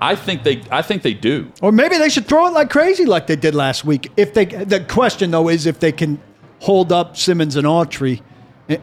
[0.00, 1.52] I think they I think they do.
[1.62, 4.10] Or maybe they should throw it like crazy, like they did last week.
[4.16, 6.20] If they, the question though is if they can
[6.60, 8.22] hold up Simmons and Autry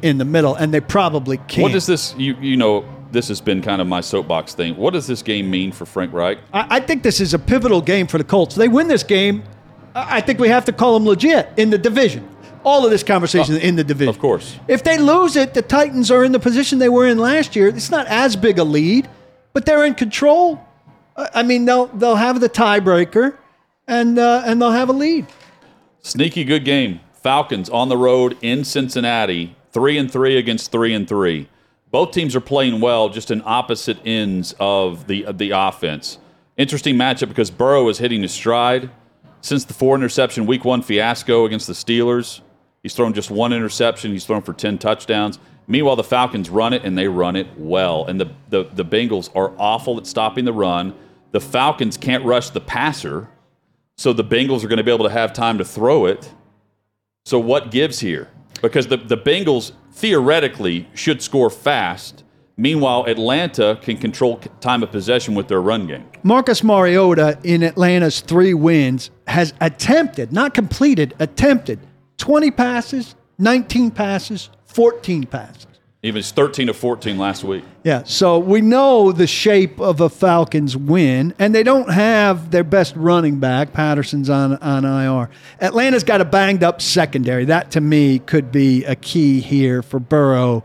[0.02, 1.64] in the middle, and they probably can't.
[1.64, 4.76] What does this you you know this has been kind of my soapbox thing.
[4.76, 6.40] What does this game mean for Frank Reich?
[6.54, 8.56] I, I think this is a pivotal game for the Colts.
[8.56, 9.44] They win this game.
[9.96, 12.30] I think we have to call them legit in the division.
[12.64, 14.10] All of this conversation in the division.
[14.10, 14.60] Of course.
[14.68, 17.70] If they lose it, the Titans are in the position they were in last year.
[17.70, 19.10] It's not as big a lead,
[19.54, 20.60] but they're in control.
[21.16, 23.38] I I mean, they'll they'll have the tiebreaker,
[23.88, 25.26] and uh, and they'll have a lead.
[26.02, 27.00] Sneaky good game.
[27.28, 31.50] Falcons on the road in Cincinnati, three and three against three and three.
[31.92, 36.20] Both teams are playing well, just in opposite ends of the of the offense.
[36.56, 38.90] Interesting matchup because Burrow is hitting his stride
[39.42, 42.40] since the four interception Week One fiasco against the Steelers.
[42.82, 44.14] He's thrown just one interception.
[44.14, 45.38] He's thrown for ten touchdowns.
[45.68, 48.06] Meanwhile, the Falcons run it and they run it well.
[48.06, 50.96] And the the, the Bengals are awful at stopping the run.
[51.32, 53.28] The Falcons can't rush the passer,
[53.98, 56.32] so the Bengals are going to be able to have time to throw it.
[57.28, 58.30] So what gives here?
[58.62, 62.24] Because the, the Bengals theoretically should score fast.
[62.56, 66.06] Meanwhile, Atlanta can control time of possession with their run game.
[66.24, 71.80] Marcus Mariota in Atlanta's three wins has attempted, not completed, attempted
[72.16, 75.68] 20 passes, 19 passes, 14 passes.
[76.02, 77.64] He it's 13 to 14 last week.
[77.84, 82.64] Yeah, so we know the shape of a Falcons win, and they don't have their
[82.64, 83.74] best running back.
[83.74, 85.30] Patterson's on, on IR.
[85.60, 87.46] Atlanta's got a banged up secondary.
[87.46, 90.64] That to me could be a key here for Burrow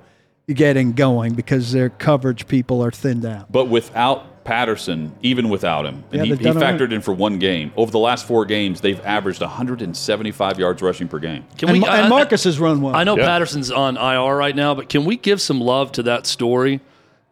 [0.49, 3.51] getting going because their coverage people are thinned out.
[3.51, 6.74] But without Patterson, even without him, and Yeah, he, he done all right.
[6.78, 7.72] factored in for one game.
[7.76, 11.44] Over the last four games, they've averaged 175 yards rushing per game.
[11.59, 12.94] Can And, we, Ma- I- and I- Marcus has run well.
[12.96, 13.26] I know Yeah.
[13.26, 16.81] Patterson's on IR right now, but can we give some love to that story?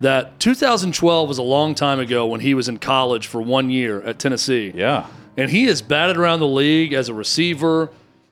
[0.01, 4.01] That 2012 was a long time ago when he was in college for one year
[4.03, 4.73] at Tennessee.
[4.75, 5.07] Yeah.
[5.37, 7.91] And he has batted around the league as a receiver,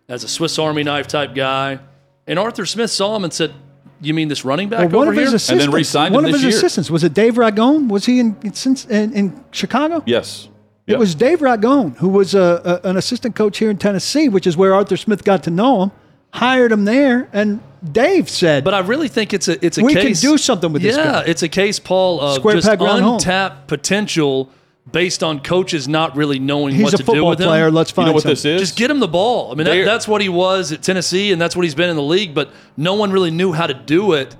[0.08, 1.78] as a Swiss Army knife type guy.
[2.26, 3.52] And Arthur Smith saw him and said,
[4.00, 5.24] You mean this running back Well, one over of here?
[5.24, 5.64] his assistants.
[5.64, 6.50] And then re-signed one of his year.
[6.50, 7.88] assistants was it Dave Ragone?
[7.88, 10.02] Was he in in, since- in, in Chicago?
[10.06, 10.48] Yes.
[10.87, 14.46] It was Dave Ragone, who was a, a, an assistant coach here in Tennessee, which
[14.46, 15.90] is where Arthur Smith got to know him.
[16.32, 17.61] Hired him there, and
[17.92, 20.20] Dave said, But I really think it's a it's a We can case.
[20.22, 21.22] do something with yeah, this guy.
[21.26, 23.14] it's a case, Paul, of Square just peg, round hole.
[23.14, 24.50] untapped potential
[24.90, 27.46] based on coaches not really knowing "He's what to do football with him.
[27.48, 27.70] player.
[27.70, 28.61] Let's You find know what something." this is?
[28.61, 29.51] Just get him the ball.
[29.53, 31.96] I mean, that, that's what he was at Tennessee, and that's what he's been in
[31.96, 32.35] the league.
[32.35, 34.37] But no one really knew how to do it,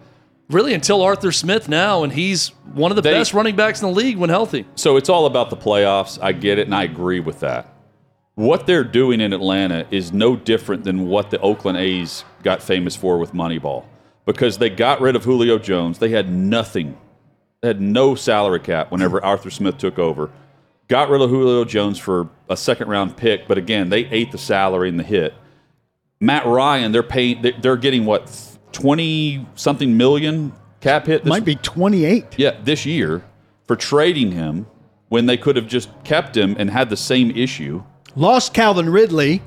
[0.51, 3.89] really, until Arthur Smith now, and he's one of the They- best running backs in
[3.89, 4.65] the league when healthy.
[4.77, 6.19] So it's all about the playoffs.
[6.23, 7.75] I get it, and I agree with that.
[8.35, 12.95] What they're doing in Atlanta is no different than what the Oakland A's got famous
[12.95, 13.83] for with Moneyball,
[14.27, 15.99] because they got rid of Julio Jones.
[15.99, 16.97] They had nothing.
[17.63, 20.31] Had no salary cap whenever Arthur Smith took over.
[20.87, 24.39] got rid of Julio Jones for a second round pick, but again, they ate the
[24.39, 25.35] salary and the hit.
[26.21, 28.31] Matt Ryan, they're paying, they- they're getting what
[28.73, 31.25] twenty something million cap hit.
[31.25, 32.27] This, Might be 28.
[32.39, 33.23] yeah, this year
[33.67, 34.67] for trading him
[35.09, 37.83] when they could have just kept him and had the same issue.
[38.17, 39.43] Lost Calvin Ridley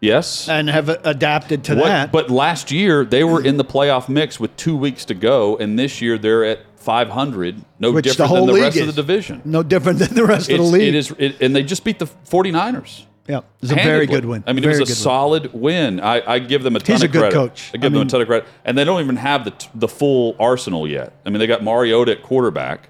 [0.00, 2.12] Yes, and have adapted to What- that.
[2.12, 5.78] But last year they were in the playoff mix with two weeks to go, and
[5.78, 9.42] this year they're at 500, no Which different whole than the rest of the division.
[9.44, 10.82] no different than the rest of the league.
[10.88, 13.04] it is, it, and they just beat the 49ers.
[13.28, 14.44] Yeah, it's a very good win.
[14.46, 15.02] I mean, very it was a good win.
[15.02, 15.98] solid win.
[16.00, 17.34] I, I give them a ton He's of a good credit.
[17.34, 17.70] coach.
[17.74, 19.68] I give I them a ton of credit, and they don't even have the t-
[19.74, 21.12] the full arsenal yet.
[21.26, 22.88] I mean, they got Mariota at quarterback,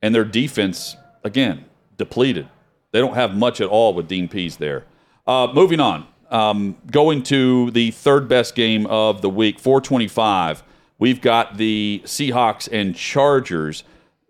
[0.00, 1.64] and their defense again
[1.98, 2.48] depleted.
[2.92, 4.84] They don't have much at all with Dean Pees there.
[5.26, 10.62] Uh, moving on, um, going to the third best game of the week, 425.
[11.02, 13.82] We've got the Seahawks and Chargers.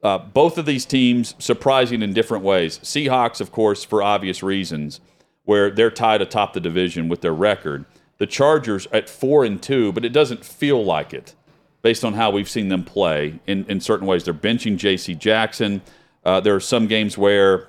[0.02, 2.78] Uh, both of these teams surprising in different ways.
[2.78, 4.98] Seahawks, of course, for obvious reasons,
[5.44, 7.85] where they're tied atop the division with their record.
[8.16, 11.35] The Chargers at four and two, but it doesn't feel like it
[11.82, 14.24] based on how we've seen them play in, in certain ways.
[14.24, 15.14] They're benching J.C.
[15.14, 15.82] Jackson.
[16.24, 17.68] Uh, there are some games where,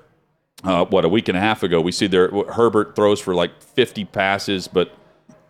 [0.63, 3.61] uh, what, a week and a half ago, we see their Herbert throws for like
[3.61, 4.95] 50 passes, but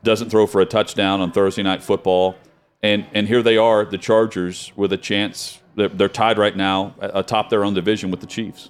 [0.01, 2.35] doesn't throw for a touchdown on Thursday night football.
[2.83, 5.61] And, and here they are, the Chargers, with a chance.
[5.75, 8.69] They're, they're tied right now atop their own division with the Chiefs.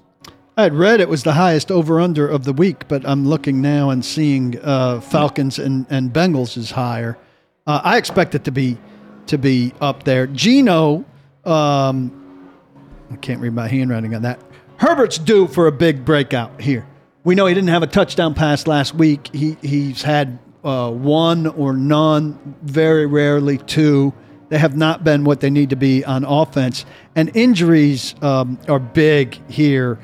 [0.56, 3.60] I had read it was the highest over under of the week, but I'm looking
[3.60, 7.17] now and seeing uh, Falcons and, and Bengals is higher.
[7.65, 8.78] Uh, I expect it to be
[9.26, 10.28] to be up there.
[10.28, 11.06] Geno,
[11.45, 12.52] um,
[13.10, 14.39] I can't read my handwriting on that.
[14.78, 16.86] Herbert's due for a big breakout here.
[17.23, 19.34] We know he didn't have a touchdown pass last week.
[19.34, 24.13] He he's had uh, one or none, very rarely two.
[24.49, 28.80] They have not been what they need to be on offense, and injuries um, are
[28.80, 29.99] big here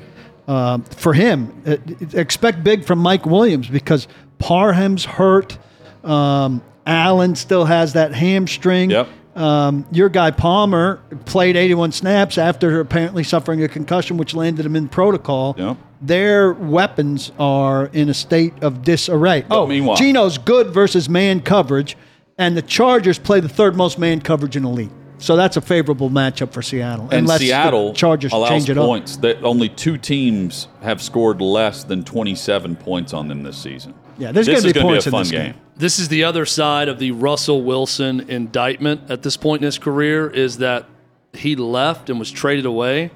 [0.48, 1.62] um, for him.
[1.64, 1.76] Uh,
[2.12, 5.56] expect big from Mike Williams because Parham's hurt.
[6.02, 8.90] Um, Allen still has that hamstring.
[8.90, 9.08] Yep.
[9.40, 14.76] Um, your guy Palmer played 81 snaps after apparently suffering a concussion, which landed him
[14.76, 15.54] in protocol.
[15.56, 15.76] Yep.
[16.02, 19.44] Their weapons are in a state of disarray.
[19.50, 21.96] oh, meanwhile- Geno's good versus man coverage,
[22.36, 24.90] and the Chargers play the third most man coverage in the league.
[25.18, 27.04] So that's a favorable matchup for Seattle.
[27.04, 28.86] And unless Seattle the Chargers allows change it up.
[28.86, 29.16] points.
[29.18, 33.92] That only two teams have scored less than 27 points on them this season.
[34.20, 35.52] Yeah, there's this gonna is be gonna points be in fun this game.
[35.52, 35.54] game.
[35.76, 39.78] This is the other side of the Russell Wilson indictment at this point in his
[39.78, 40.86] career is that
[41.32, 43.10] he left and was traded away,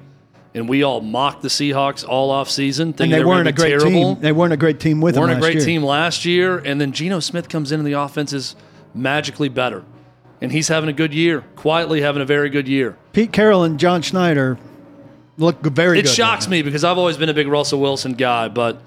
[0.55, 3.69] and we all mocked the Seahawks all off season, And they, were weren't a great
[3.79, 4.15] terrible.
[4.15, 4.17] team.
[4.21, 5.65] They weren't a great team with weren't him weren't a great year.
[5.65, 8.55] team last year, and then Geno Smith comes in and the offense is
[8.95, 9.83] magically better,
[10.41, 12.97] and he's having a good year, quietly having a very good year.
[13.13, 14.57] Pete Carroll and John Schneider
[15.37, 16.11] look very It good.
[16.11, 18.81] shocks me because I've always been a big Russell Wilson guy, but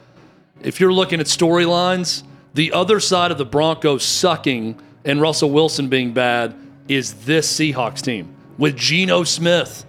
[0.62, 2.22] if you're looking at storylines,
[2.54, 6.54] the other side of the Broncos sucking and Russell Wilson being bad
[6.88, 9.84] is this Seahawks team with Geno Smith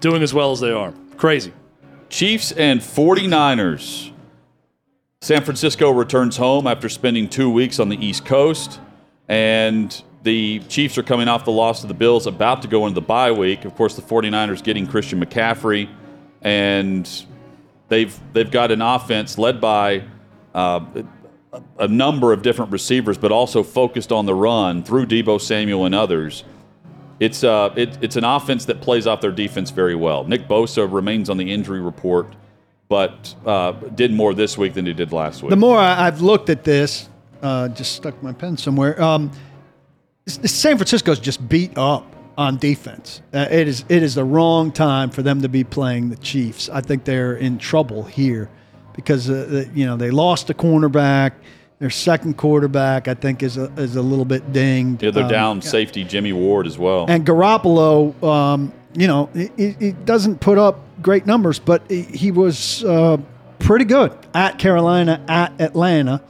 [0.00, 0.92] doing as well as they are.
[1.16, 1.52] Crazy.
[2.08, 4.12] Chiefs and 49ers.
[5.22, 8.80] San Francisco returns home after spending two weeks on the East Coast.
[9.28, 12.94] And the Chiefs are coming off the loss to the Bills, about to go into
[12.94, 13.64] the bye week.
[13.64, 15.88] Of course, the 49ers getting Christian McCaffrey.
[16.42, 17.08] And
[17.90, 20.04] they've, they've got an offense led by
[20.54, 20.80] uh,
[21.78, 25.94] a number of different receivers, but also focused on the run through Deebo Samuel and
[25.94, 26.44] others.
[27.18, 30.24] It's uh, it, it's an offense that plays off their defense very well.
[30.24, 32.34] Nick Bosa remains on the injury report,
[32.88, 35.50] but uh, did more this week than he did last week.
[35.50, 37.10] The more I've looked at this,
[37.42, 39.00] uh, just stuck my pen somewhere.
[39.02, 39.30] Um,
[40.26, 42.06] San Francisco's just beat up
[42.40, 43.20] on defense.
[43.34, 46.68] Uh, it is it is the wrong time for them to be playing the Chiefs.
[46.70, 48.48] I think they're in trouble here
[48.94, 51.32] because uh, the, you know they lost a cornerback.
[51.80, 55.02] Their second quarterback, I think, is a, is a little bit dinged.
[55.02, 57.06] yeah, they're Um, down safety Jimmy Ward as well.
[57.08, 62.02] And Garoppolo, um, you know, he, he- he doesn't put up great numbers, but he,
[62.02, 63.16] he was uh,
[63.60, 66.20] pretty good at Carolina, at Atlanta.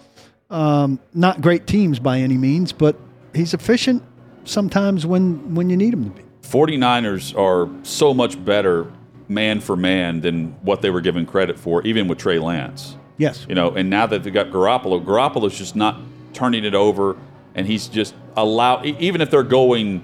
[0.50, 2.94] Um, not great teams by any means, but
[3.34, 4.02] he's efficient
[4.44, 6.22] sometimes when when you need them to be.
[6.42, 8.90] 49ers are so much better
[9.28, 12.96] man for man than what they were given credit for, even with Trey Lance.
[13.18, 13.46] Yes.
[13.48, 16.00] You know, and now that they've got Garoppolo, Garoppolo's just not
[16.32, 17.16] turning it over,
[17.54, 18.82] and he's just allow.
[18.84, 20.02] e- Even if they're going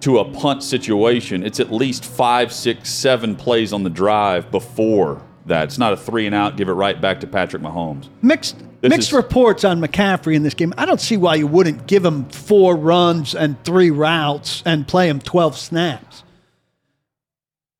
[0.00, 5.22] to a punt situation, it's at least five, six, seven plays on the drive before
[5.46, 5.64] that.
[5.64, 8.08] It's not a three and out, give it right back to Patrick Mahomes.
[8.20, 8.56] Mixed
[8.90, 10.74] mixed is- reports on McCaffrey in this game.
[10.76, 15.08] I don't see why you wouldn't give him four runs and three routes and play
[15.08, 16.24] him twelve snaps.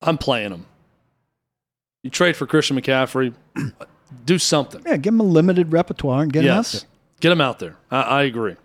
[0.01, 0.65] I'm playing him.
[2.03, 3.33] You trade for Christian McCaffrey,
[4.25, 4.81] do something.
[4.85, 6.81] Yeah, give him a limited repertoire and get him out yes, there.
[7.21, 7.77] get him out there.
[7.89, 8.55] I, I agree.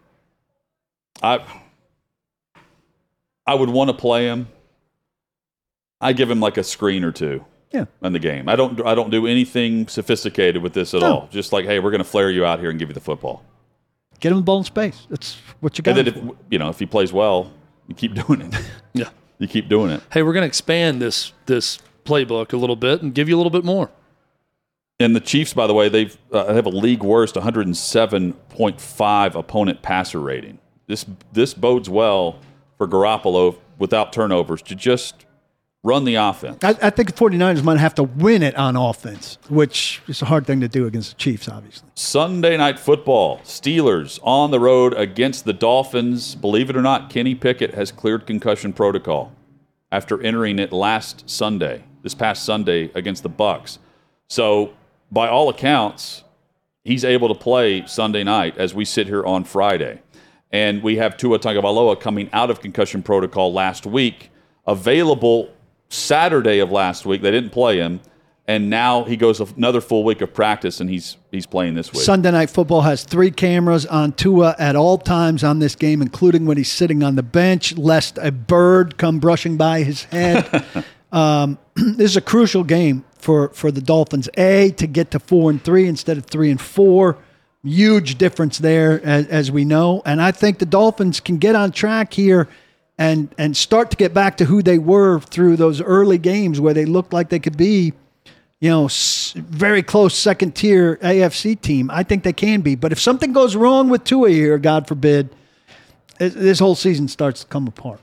[1.23, 1.45] I
[3.47, 4.49] I would want to play him.
[6.01, 7.85] I give him like a screen or two Yeah.
[8.03, 8.49] in the game.
[8.49, 11.07] I don't I don't do anything sophisticated with this at No.
[11.07, 11.29] all.
[11.31, 13.43] Just like, hey, we're going to flare you out here and give you the football.
[14.21, 15.07] Get him the ball in space.
[15.11, 15.97] That's what you got.
[15.97, 16.43] And then him if for.
[16.51, 17.53] you know if he plays well,
[17.87, 18.55] you keep doing it.
[18.95, 19.11] Yeah.
[19.39, 20.03] You keep doing it.
[20.13, 23.39] Hey, we're going to expand this this playbook a little bit and give you a
[23.39, 23.91] little bit more.
[24.99, 30.21] And the Chiefs, by the way, they've uh, have a league worst 107.5 opponent passer
[30.21, 30.59] rating.
[30.87, 32.41] This this bodes well
[32.79, 35.27] for Garoppolo without turnovers to just
[35.83, 36.63] run the offense.
[36.63, 40.27] I, I think the 49ers might have to win it on offense, which is a
[40.27, 41.89] hard thing to do against the Chiefs, obviously.
[41.95, 43.39] Sunday night football.
[43.39, 46.35] Steelers on the road against the Dolphins.
[46.35, 49.33] Believe it or not, Kenny Pickett has cleared concussion protocol
[49.91, 53.79] after entering it last Sunday, this past Sunday against the Bucks.
[54.29, 54.75] So,
[55.11, 56.25] by all accounts,
[56.85, 60.03] he's able to play Sunday night as we sit here on Friday.
[60.51, 64.31] And we have Tua Tagovailoa coming out of concussion protocol last week,
[64.67, 65.51] available
[65.89, 67.23] Saturday of last week.
[67.23, 68.01] They didn't play him,
[68.47, 72.03] and now he goes another full week of practice, and he's he's playing this week.
[72.03, 76.47] Sunday Night Football has three cameras on Tua at all times on this game, including
[76.47, 80.65] when he's sitting on the bench, lest a bird come brushing by his head.
[81.13, 84.29] um, this is a crucial game for, for the Dolphins.
[84.37, 87.19] A, to get to four and three instead of three and four.
[87.65, 90.01] Huge difference there, as, as we know.
[90.07, 92.49] And I think the Dolphins can get on track here
[92.99, 96.75] and, and start to get back to who they were through those early games where
[96.75, 97.93] they looked like they could be
[98.61, 101.91] you know, s- very close second tier AFC team.
[101.93, 102.75] I think they can be.
[102.75, 105.29] But if something goes wrong with Tua here, God forbid,
[106.19, 108.01] this whole season starts to come apart.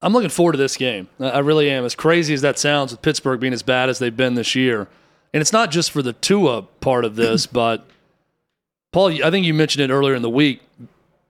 [0.00, 1.08] I'm looking forward to this game.
[1.18, 1.84] I I really am.
[1.84, 4.86] As crazy as that sounds, with Pittsburgh being as bad as they've been this year,
[5.34, 7.88] and it's not just for the Tua part of this, but
[8.92, 10.60] Paul, I think you mentioned it earlier in the week.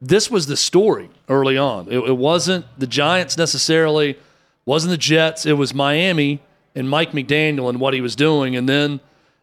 [0.01, 1.89] This was the story early on.
[1.91, 4.19] It, it wasn't the Giants necessarily,
[4.65, 5.47] wasn't the Jets.
[5.47, 6.41] It was Miami
[6.75, 9.01] and Mike McDaniel and what he was doing, and then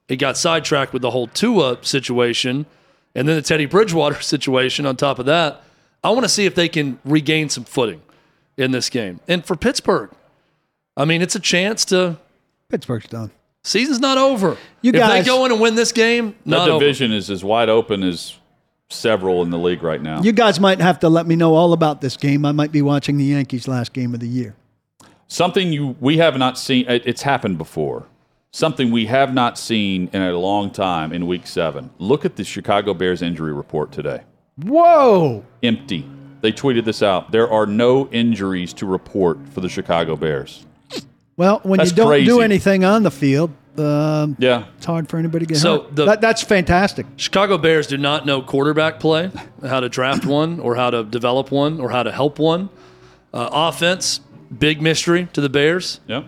[0.07, 2.65] it got sidetracked with the whole Tua situation,
[3.15, 4.85] and then the Teddy Bridgewater situation.
[4.85, 5.63] On top of that,
[6.03, 8.01] I want to see if they can regain some footing
[8.57, 9.19] in this game.
[9.27, 10.11] And for Pittsburgh,
[10.95, 12.17] I mean, it's a chance to.
[12.69, 13.31] Pittsburgh's done.
[13.63, 14.57] Season's not over.
[14.81, 16.79] You if guys- they go in and win this game, that not over.
[16.79, 18.35] division is as wide open as
[18.93, 20.21] several in the league right now.
[20.21, 22.45] You guys might have to let me know all about this game.
[22.45, 24.55] I might be watching the Yankees' last game of the year.
[25.27, 26.85] Something you we have not seen.
[26.87, 28.05] it- It's happened before.
[28.51, 31.89] Something we have not seen in a long time in Week Seven.
[31.97, 34.21] Look at the Chicago Bears injury report today.
[34.61, 35.43] Whoa!
[35.63, 36.07] Empty.
[36.41, 37.31] They tweeted this out.
[37.31, 40.65] There are no injuries to report for the Chicago Bears.
[41.35, 45.17] Well, when That's you don't do anything on the field, um, Yeah, it's hard for
[45.17, 45.95] anybody to get So hurt.
[45.95, 47.05] the- That- that's fantastic.
[47.17, 49.31] Chicago Bears do not know quarterback play,
[49.67, 52.69] how to draft one, or how to develop one, or how to help one.
[53.33, 54.19] Uh, offense,
[54.57, 56.23] big mystery to the Bears, yeah.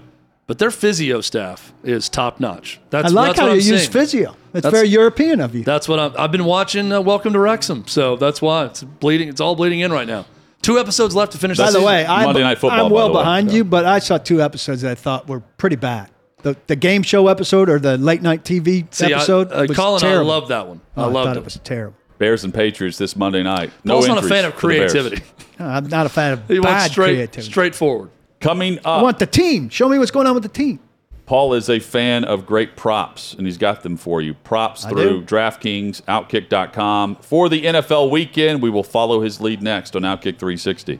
[0.48, 2.80] but their physio staff is top notch.
[2.90, 3.92] That's I like that's how what you I'm use seeing.
[3.92, 4.30] physio.
[4.56, 5.64] It's That's- very European of you.
[5.64, 6.92] That's what I'm, I've been watching.
[6.92, 9.28] Uh, Welcome to Wrexham, so that's why it's bleeding.
[9.30, 10.26] It's all bleeding in right now.
[10.64, 11.58] Two episodes left to finish.
[11.60, 11.86] By the the season.
[11.86, 13.56] way, I'm, Monday Night Football, I'm well the way, behind so.
[13.58, 16.10] you, but I saw two episodes that I thought were pretty bad.
[16.46, 19.76] The, the game show episode or the late night TV See, episode I, uh, was
[19.76, 20.30] Colin, terrible.
[20.30, 20.80] I love that one.
[20.96, 21.40] Oh, I loved thought it.
[21.40, 21.98] it was terrible.
[22.20, 23.72] Bears and Patriots this Monday night.
[23.84, 24.92] No Paul's not a fan of for the Bears.
[24.94, 25.24] creativity.
[25.60, 27.50] No, I'm not a fan of He wants bad straight, creativity.
[27.52, 28.10] straightforward.
[28.42, 29.70] Coming up, I want the team.
[29.70, 30.80] Show me what's going on with the team.
[31.26, 34.36] Paul is a fan of great props, and he's got them for you.
[34.36, 35.26] Props through do.
[35.26, 37.16] DraftKings, Outkick.com.
[37.22, 41.00] For the NFL weekend, we will follow his lead next on Outkick 360.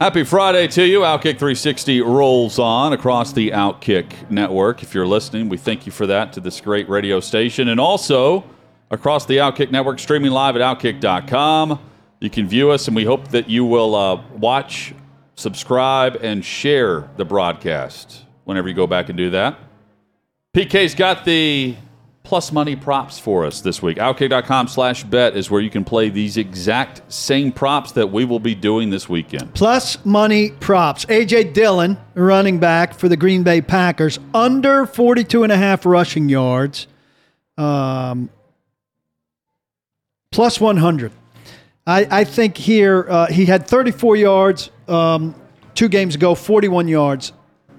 [0.00, 1.00] Happy Friday to you.
[1.00, 4.82] Outkick 360 rolls on across the Outkick network.
[4.82, 7.68] If you're listening, we thank you for that to this great radio station.
[7.68, 8.42] And also
[8.90, 11.78] across the Outkick network, streaming live at outkick.com.
[12.18, 14.92] You can view us, and we hope that you will uh, watch,
[15.36, 19.56] subscribe, and share the broadcast whenever you go back and do that.
[20.54, 21.76] PK's got the
[22.34, 23.96] plus money props for us this week.
[23.96, 28.40] Outkick.com slash bet is where you can play these exact same props that we will
[28.40, 29.54] be doing this weekend.
[29.54, 31.04] Plus money props.
[31.04, 36.28] AJ Dillon, running back for the Green Bay Packers, under 42 and a half rushing
[36.28, 36.88] yards.
[37.56, 38.28] Um,
[40.32, 41.12] plus 100.
[41.86, 45.36] I, I think here uh, he had 34 yards um,
[45.76, 47.32] two games ago, 41 yards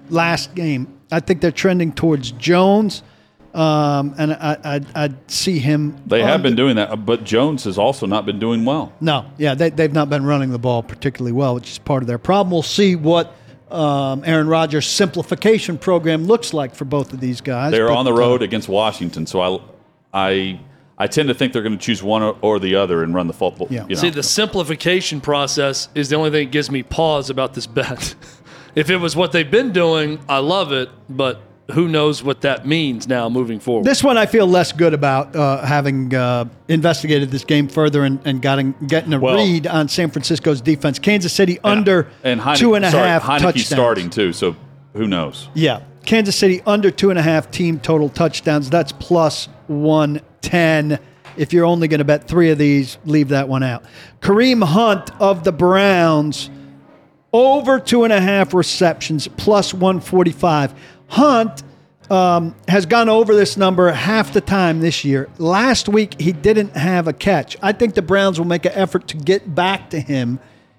[0.08, 0.98] last game.
[1.12, 3.02] I think they're trending towards Jones,
[3.56, 5.96] um, and I, I, I'd see him.
[6.06, 8.92] They have under- been doing that, but Jones has also not been doing well.
[9.00, 12.06] no, yeah, they, they've not been running the ball particularly well, which is part of
[12.06, 12.50] their problem.
[12.50, 13.34] We'll see what
[13.70, 17.72] um, Aaron Rodgers' simplification program looks like for both of these guys.
[17.72, 19.60] They're but, on the uh, road against Washington, so I,
[20.12, 20.60] I,
[20.98, 23.26] I tend to think they're going to choose one or, or the other and run
[23.26, 23.68] the football.
[23.70, 23.84] Yeah.
[23.84, 24.00] you know.
[24.02, 28.14] See, the simplification process is the only thing that gives me pause about this bet.
[28.74, 31.40] if it was what they've been doing, I love it, but
[31.72, 33.84] who knows what that means now moving forward.
[33.84, 38.20] This one I feel less good about uh, having uh, investigated this game further and,
[38.24, 40.98] and getting, getting a Well- read on San Francisco's defense.
[40.98, 43.66] Kansas City under and Heine- two and a half sorry, Heinicke's touchdowns.
[43.66, 44.54] starting too, so
[44.92, 45.48] who knows?
[45.54, 45.80] Yeah.
[46.04, 48.70] Kansas City under two and a half team total touchdowns.
[48.70, 50.98] That's plus 110.
[51.36, 53.84] If you're only going to bet three of these, leave that one out.
[54.20, 56.48] Kareem Hunt of the Browns
[57.32, 60.72] over two and a half receptions, plus 145.
[61.08, 61.62] Hunt
[62.10, 65.28] um, has gone over this number half the time this year.
[65.38, 67.56] Last week, he didn't have a catch.
[67.62, 70.38] I think the Browns will make an effort to get back to him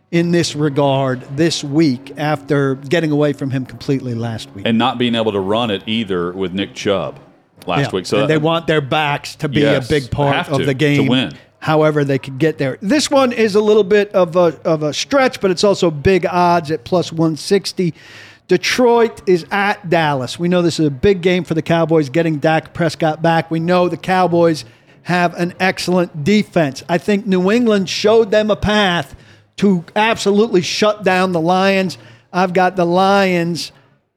[0.10, 4.66] in this regard this week after getting away from him completely last week.
[4.66, 7.20] And not being able to run it either with Nick Chubb
[7.66, 7.92] last Yeah.
[7.92, 8.06] week.
[8.06, 10.68] So and they want their backs to be Yes, a big part of to, the
[10.68, 11.08] to game.
[11.08, 11.34] win.
[11.60, 12.78] However, they could get there.
[12.82, 16.26] This one is a little bit of a of a stretch, but it's also big
[16.26, 17.94] odds at plus one sixty.
[18.48, 20.40] Detroit is at Dallas.
[20.40, 23.52] We know this is a big game for the Cowboys getting Dak Prescott back.
[23.52, 24.64] We know the Cowboys
[25.04, 26.84] have an excellent defense.
[26.88, 29.16] I think New England showed them a path
[29.58, 31.98] to absolutely shut down the Lions.
[32.32, 33.72] I've got the Lions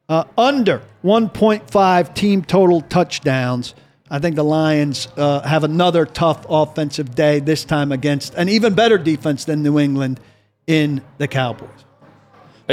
[0.09, 3.75] uh, under 1.5 team total touchdowns.
[4.11, 8.75] I think the Lions uh, have another tough offensive day this time against an even
[8.75, 10.21] better defense than New England
[10.67, 11.85] in the Cowboys.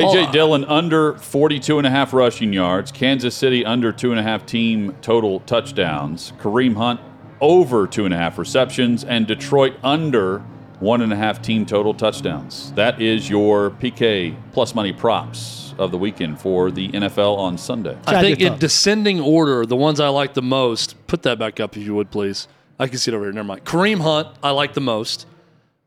[0.02, 2.92] AJ Dillon under 42 and a half rushing yards.
[2.92, 6.34] Kansas City under two and a half team total touchdowns.
[6.40, 7.00] Kareem Hunt
[7.42, 9.04] over two and a half receptions.
[9.04, 10.40] And Detroit under
[10.80, 12.72] one and a half team total touchdowns.
[12.74, 17.98] That is your PK plus money props of the weekend for the NFL on Sunday.
[18.06, 21.76] I think in descending order, the ones I like the most, put that back up
[21.78, 22.48] if you would, please.
[22.80, 23.34] I can see it over here.
[23.34, 23.66] Never mind.
[23.66, 25.26] Kareem Hunt, I like the most.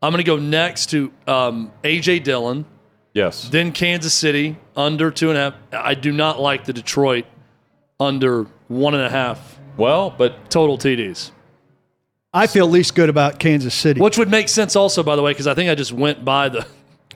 [0.01, 2.19] I'm going to go next to um, A.J.
[2.19, 2.65] Dillon,
[3.13, 3.49] Yes.
[3.49, 5.53] then Kansas City, under two and a half.
[5.73, 7.25] I do not like the Detroit
[7.99, 11.31] under one and a half Well, but total TDs,
[12.33, 13.99] I feel least good about Kansas City.
[13.99, 16.47] which would make sense also, by the way, because I think I just went by
[16.49, 16.65] the.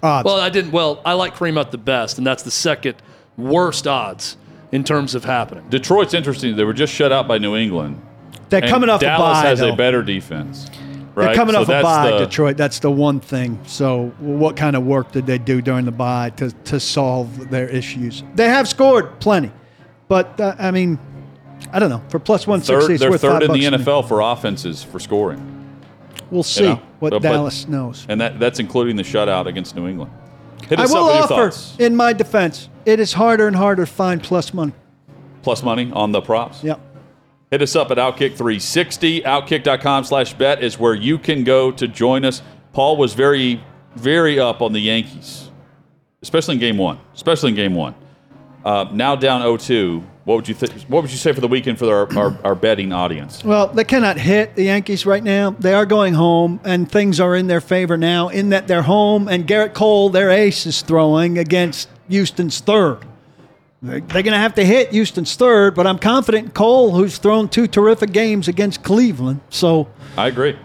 [0.04, 0.26] odds?
[0.26, 0.72] Well, I didn't.
[0.72, 2.96] Well, I like Kareem Hunt the best, and that's the second
[3.38, 4.36] worst odds
[4.74, 5.66] in terms of happening.
[5.70, 6.56] Detroit's interesting.
[6.58, 8.02] They were just shut out by New England.
[8.50, 9.48] They're And coming off Dallas a bye.
[9.50, 9.72] has though.
[9.74, 10.70] a better defense.
[11.16, 11.28] Right?
[11.28, 12.58] They're coming So off a bye, the- Detroit.
[12.58, 13.60] That's the one thing.
[13.66, 17.70] So, what kind of work did they do during the bye to, to solve their
[17.70, 18.24] issues?
[18.36, 19.52] They have scored plenty,
[20.10, 21.00] but uh, I mean,
[21.72, 22.04] I don't know.
[22.10, 23.78] For plus one sixty, it's they're worth third in the bucks to me.
[23.86, 25.52] NFL for offenses for scoring.
[26.32, 28.06] We'll see know, what but- Dallas knows.
[28.10, 30.12] And that, that's including the shutout against New England.
[30.72, 33.92] I will up with your offer, in my defense, it is harder and harder to
[33.92, 34.74] find plus money.
[35.44, 36.64] Plus money on the props.
[36.64, 36.80] Yep.
[37.56, 39.24] Hit us up at Outkick360.
[39.24, 42.42] Outkick.com slash bet is where you can go to join us.
[42.74, 43.64] Paul was very,
[43.96, 45.50] very up on the Yankees,
[46.22, 47.00] especially in game one.
[47.14, 47.96] Especially in game one.
[48.66, 50.04] Uh, now down 0-2.
[50.26, 52.56] What would you th- What would you say for the weekend for our, our, our
[52.56, 53.42] betting audience?
[53.42, 55.52] Well, they cannot hit the Yankees right now.
[55.52, 59.30] They are going home, and things are in their favor now in that they're home,
[59.30, 62.98] and Gerrit Cole, their ace, is throwing against Houston's third.
[63.86, 67.68] They're going to have to hit Houston's third, but I'm confident Cole, who's thrown two
[67.68, 69.42] terrific games against Cleveland.
[69.50, 70.58] So, I agree.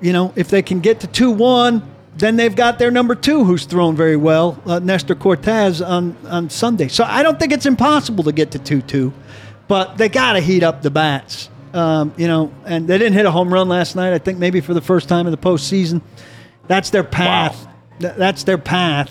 [0.00, 1.82] you know, if they can get to 2 1,
[2.16, 6.50] then they've got their number two, who's thrown very well, uh, Nestor Cortes, on, on
[6.50, 6.88] Sunday.
[6.88, 9.12] So I don't think it's impossible to get to 2 2,
[9.68, 11.50] but they got to heat up the bats.
[11.74, 14.60] Um, you know, and they didn't hit a home run last night, I think maybe
[14.60, 16.00] for the first time in the postseason.
[16.66, 17.67] That's their path.
[18.00, 19.10] Th- That's their path.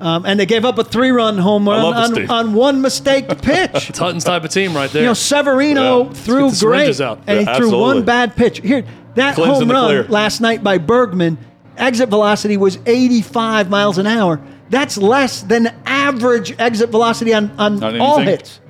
[0.00, 2.30] Um, and they gave up a three run home run love this on, team.
[2.30, 3.70] on one mistaked pitch.
[3.90, 5.02] It's Hutton's type of team right there.
[5.02, 6.12] You know, Severino Yeah.
[6.12, 7.18] threw Let's get the great, syringes out.
[7.26, 7.80] and he Yeah, threw absolutely.
[7.96, 8.60] one bad pitch.
[8.60, 8.84] Here,
[9.16, 10.04] that Cleanse in home the run clear.
[10.04, 11.36] last night by Bregman,
[11.76, 14.40] exit velocity was 85 miles an hour.
[14.70, 18.36] That's less than average exit velocity on, on On all anything?
[18.38, 18.60] hits.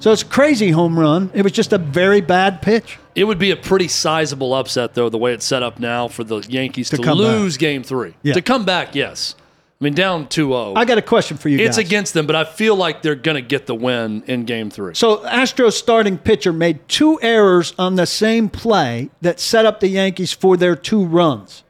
[0.00, 1.30] So it's crazy home run.
[1.32, 2.98] It was just a very bad pitch.
[3.18, 6.24] It would be a pretty sizable upset, though, the way it's set up now for
[6.24, 8.14] the Yankees to, To come lose game three.
[8.22, 8.34] Yeah.
[8.34, 9.34] To come back, yes.
[9.80, 10.72] I mean, down 2 0.
[10.74, 11.86] I got a question for you It's guys.
[11.86, 14.94] against them, but I feel like they're going to get the win in game three.
[14.94, 19.86] So Astros starting pitcher made two errors on the same play that set up the
[19.88, 21.62] Yankees for their two runs.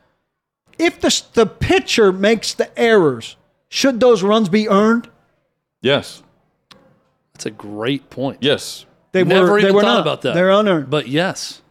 [0.79, 3.37] If the the pitcher makes the errors,
[3.69, 5.11] should those runs be earned?
[5.83, 6.23] Yes.
[7.35, 8.39] That's a great point.
[8.41, 8.87] Yes.
[9.13, 10.01] They Never were even they were thought not.
[10.01, 10.35] about that.
[10.35, 10.91] They're unearned.
[10.91, 11.63] But yes,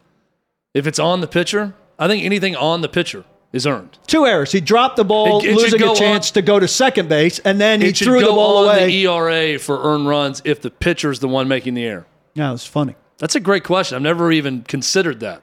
[0.73, 3.97] if it's on the pitcher, I think anything on the pitcher is earned.
[4.07, 4.51] Two errors.
[4.51, 6.67] He dropped the ball, It- it should losing go a chance on- to go to
[6.67, 8.87] second base, and then he it should threw go the ball on away.
[8.87, 12.05] the ERA for earned runs if the pitcher's the one making the error.
[12.33, 12.95] yeah, it's funny.
[13.19, 13.95] That's a great question.
[13.95, 15.41] I've never even considered that.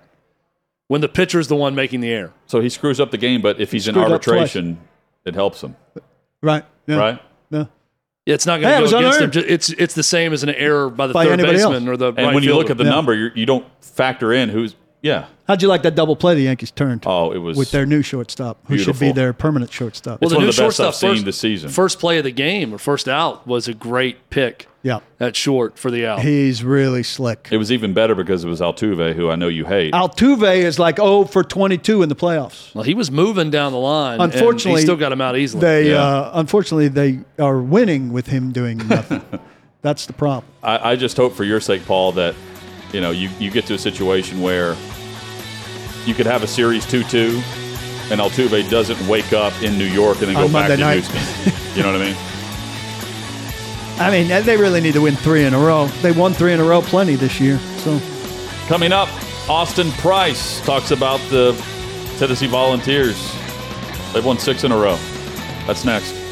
[0.89, 2.33] When the pitcher's the one making the error.
[2.47, 4.29] So he screws up the game, but if he's in Screwed up twice.
[4.35, 4.79] arbitration,
[5.25, 5.75] it helps him,
[6.43, 6.65] Right.
[6.87, 6.97] Yeah.
[6.97, 7.23] right?
[7.51, 7.65] Yeah.
[8.27, 9.25] Yeah, it's not going was to go against him.
[9.25, 9.33] unearned.
[9.49, 11.89] Ju- It's it's the same as an error by the By third baseman else.
[11.89, 12.63] or the And right when you fielder.
[12.63, 12.91] look at the Yeah.
[12.91, 14.75] number, you're, you don't factor in who's.
[15.03, 15.27] Yeah.
[15.47, 18.01] How'd you like that double play the Yankees turned Oh, it was with their new
[18.01, 20.23] shortstop, who should be their permanent shortstop?
[20.23, 21.69] It's the one new of the best shortstop I've seen first- this season.
[21.69, 25.77] First play of the game or first out was a great pick yeah, at short
[25.79, 26.21] for the out.
[26.23, 27.49] he's really slick.
[27.51, 29.93] It was even better because it was Altuve, who I know you hate.
[29.95, 32.73] Altuve is like oh for 22 in the playoffs.
[32.75, 34.21] well, he was moving down the line.
[34.21, 35.61] and Unfortunately, he still got him out easily.
[35.63, 36.03] They Yeah.
[36.05, 39.23] uh, unfortunately they are winning with him doing nothing.
[39.83, 40.45] That's the problem.
[40.63, 42.35] I, I just hope for your sake, Paul, that
[42.93, 44.77] you know you, you get to a situation where
[46.07, 47.41] you could have a series two-two,
[48.11, 50.83] and Altuve doesn't wake up in New York and then On go back Monday to
[50.83, 51.05] night.
[51.07, 51.53] Houston.
[51.75, 52.17] You know what I mean?
[53.97, 55.87] I mean, they really need to win three in a row.
[56.03, 57.59] They won three in a row plenty this year.
[57.79, 58.01] So
[58.67, 59.09] Coming up,
[59.49, 61.53] Austin Price talks about the
[62.19, 63.35] Tennessee Volunteers.
[64.13, 64.97] They've won six in a row.
[65.67, 66.24] That's next.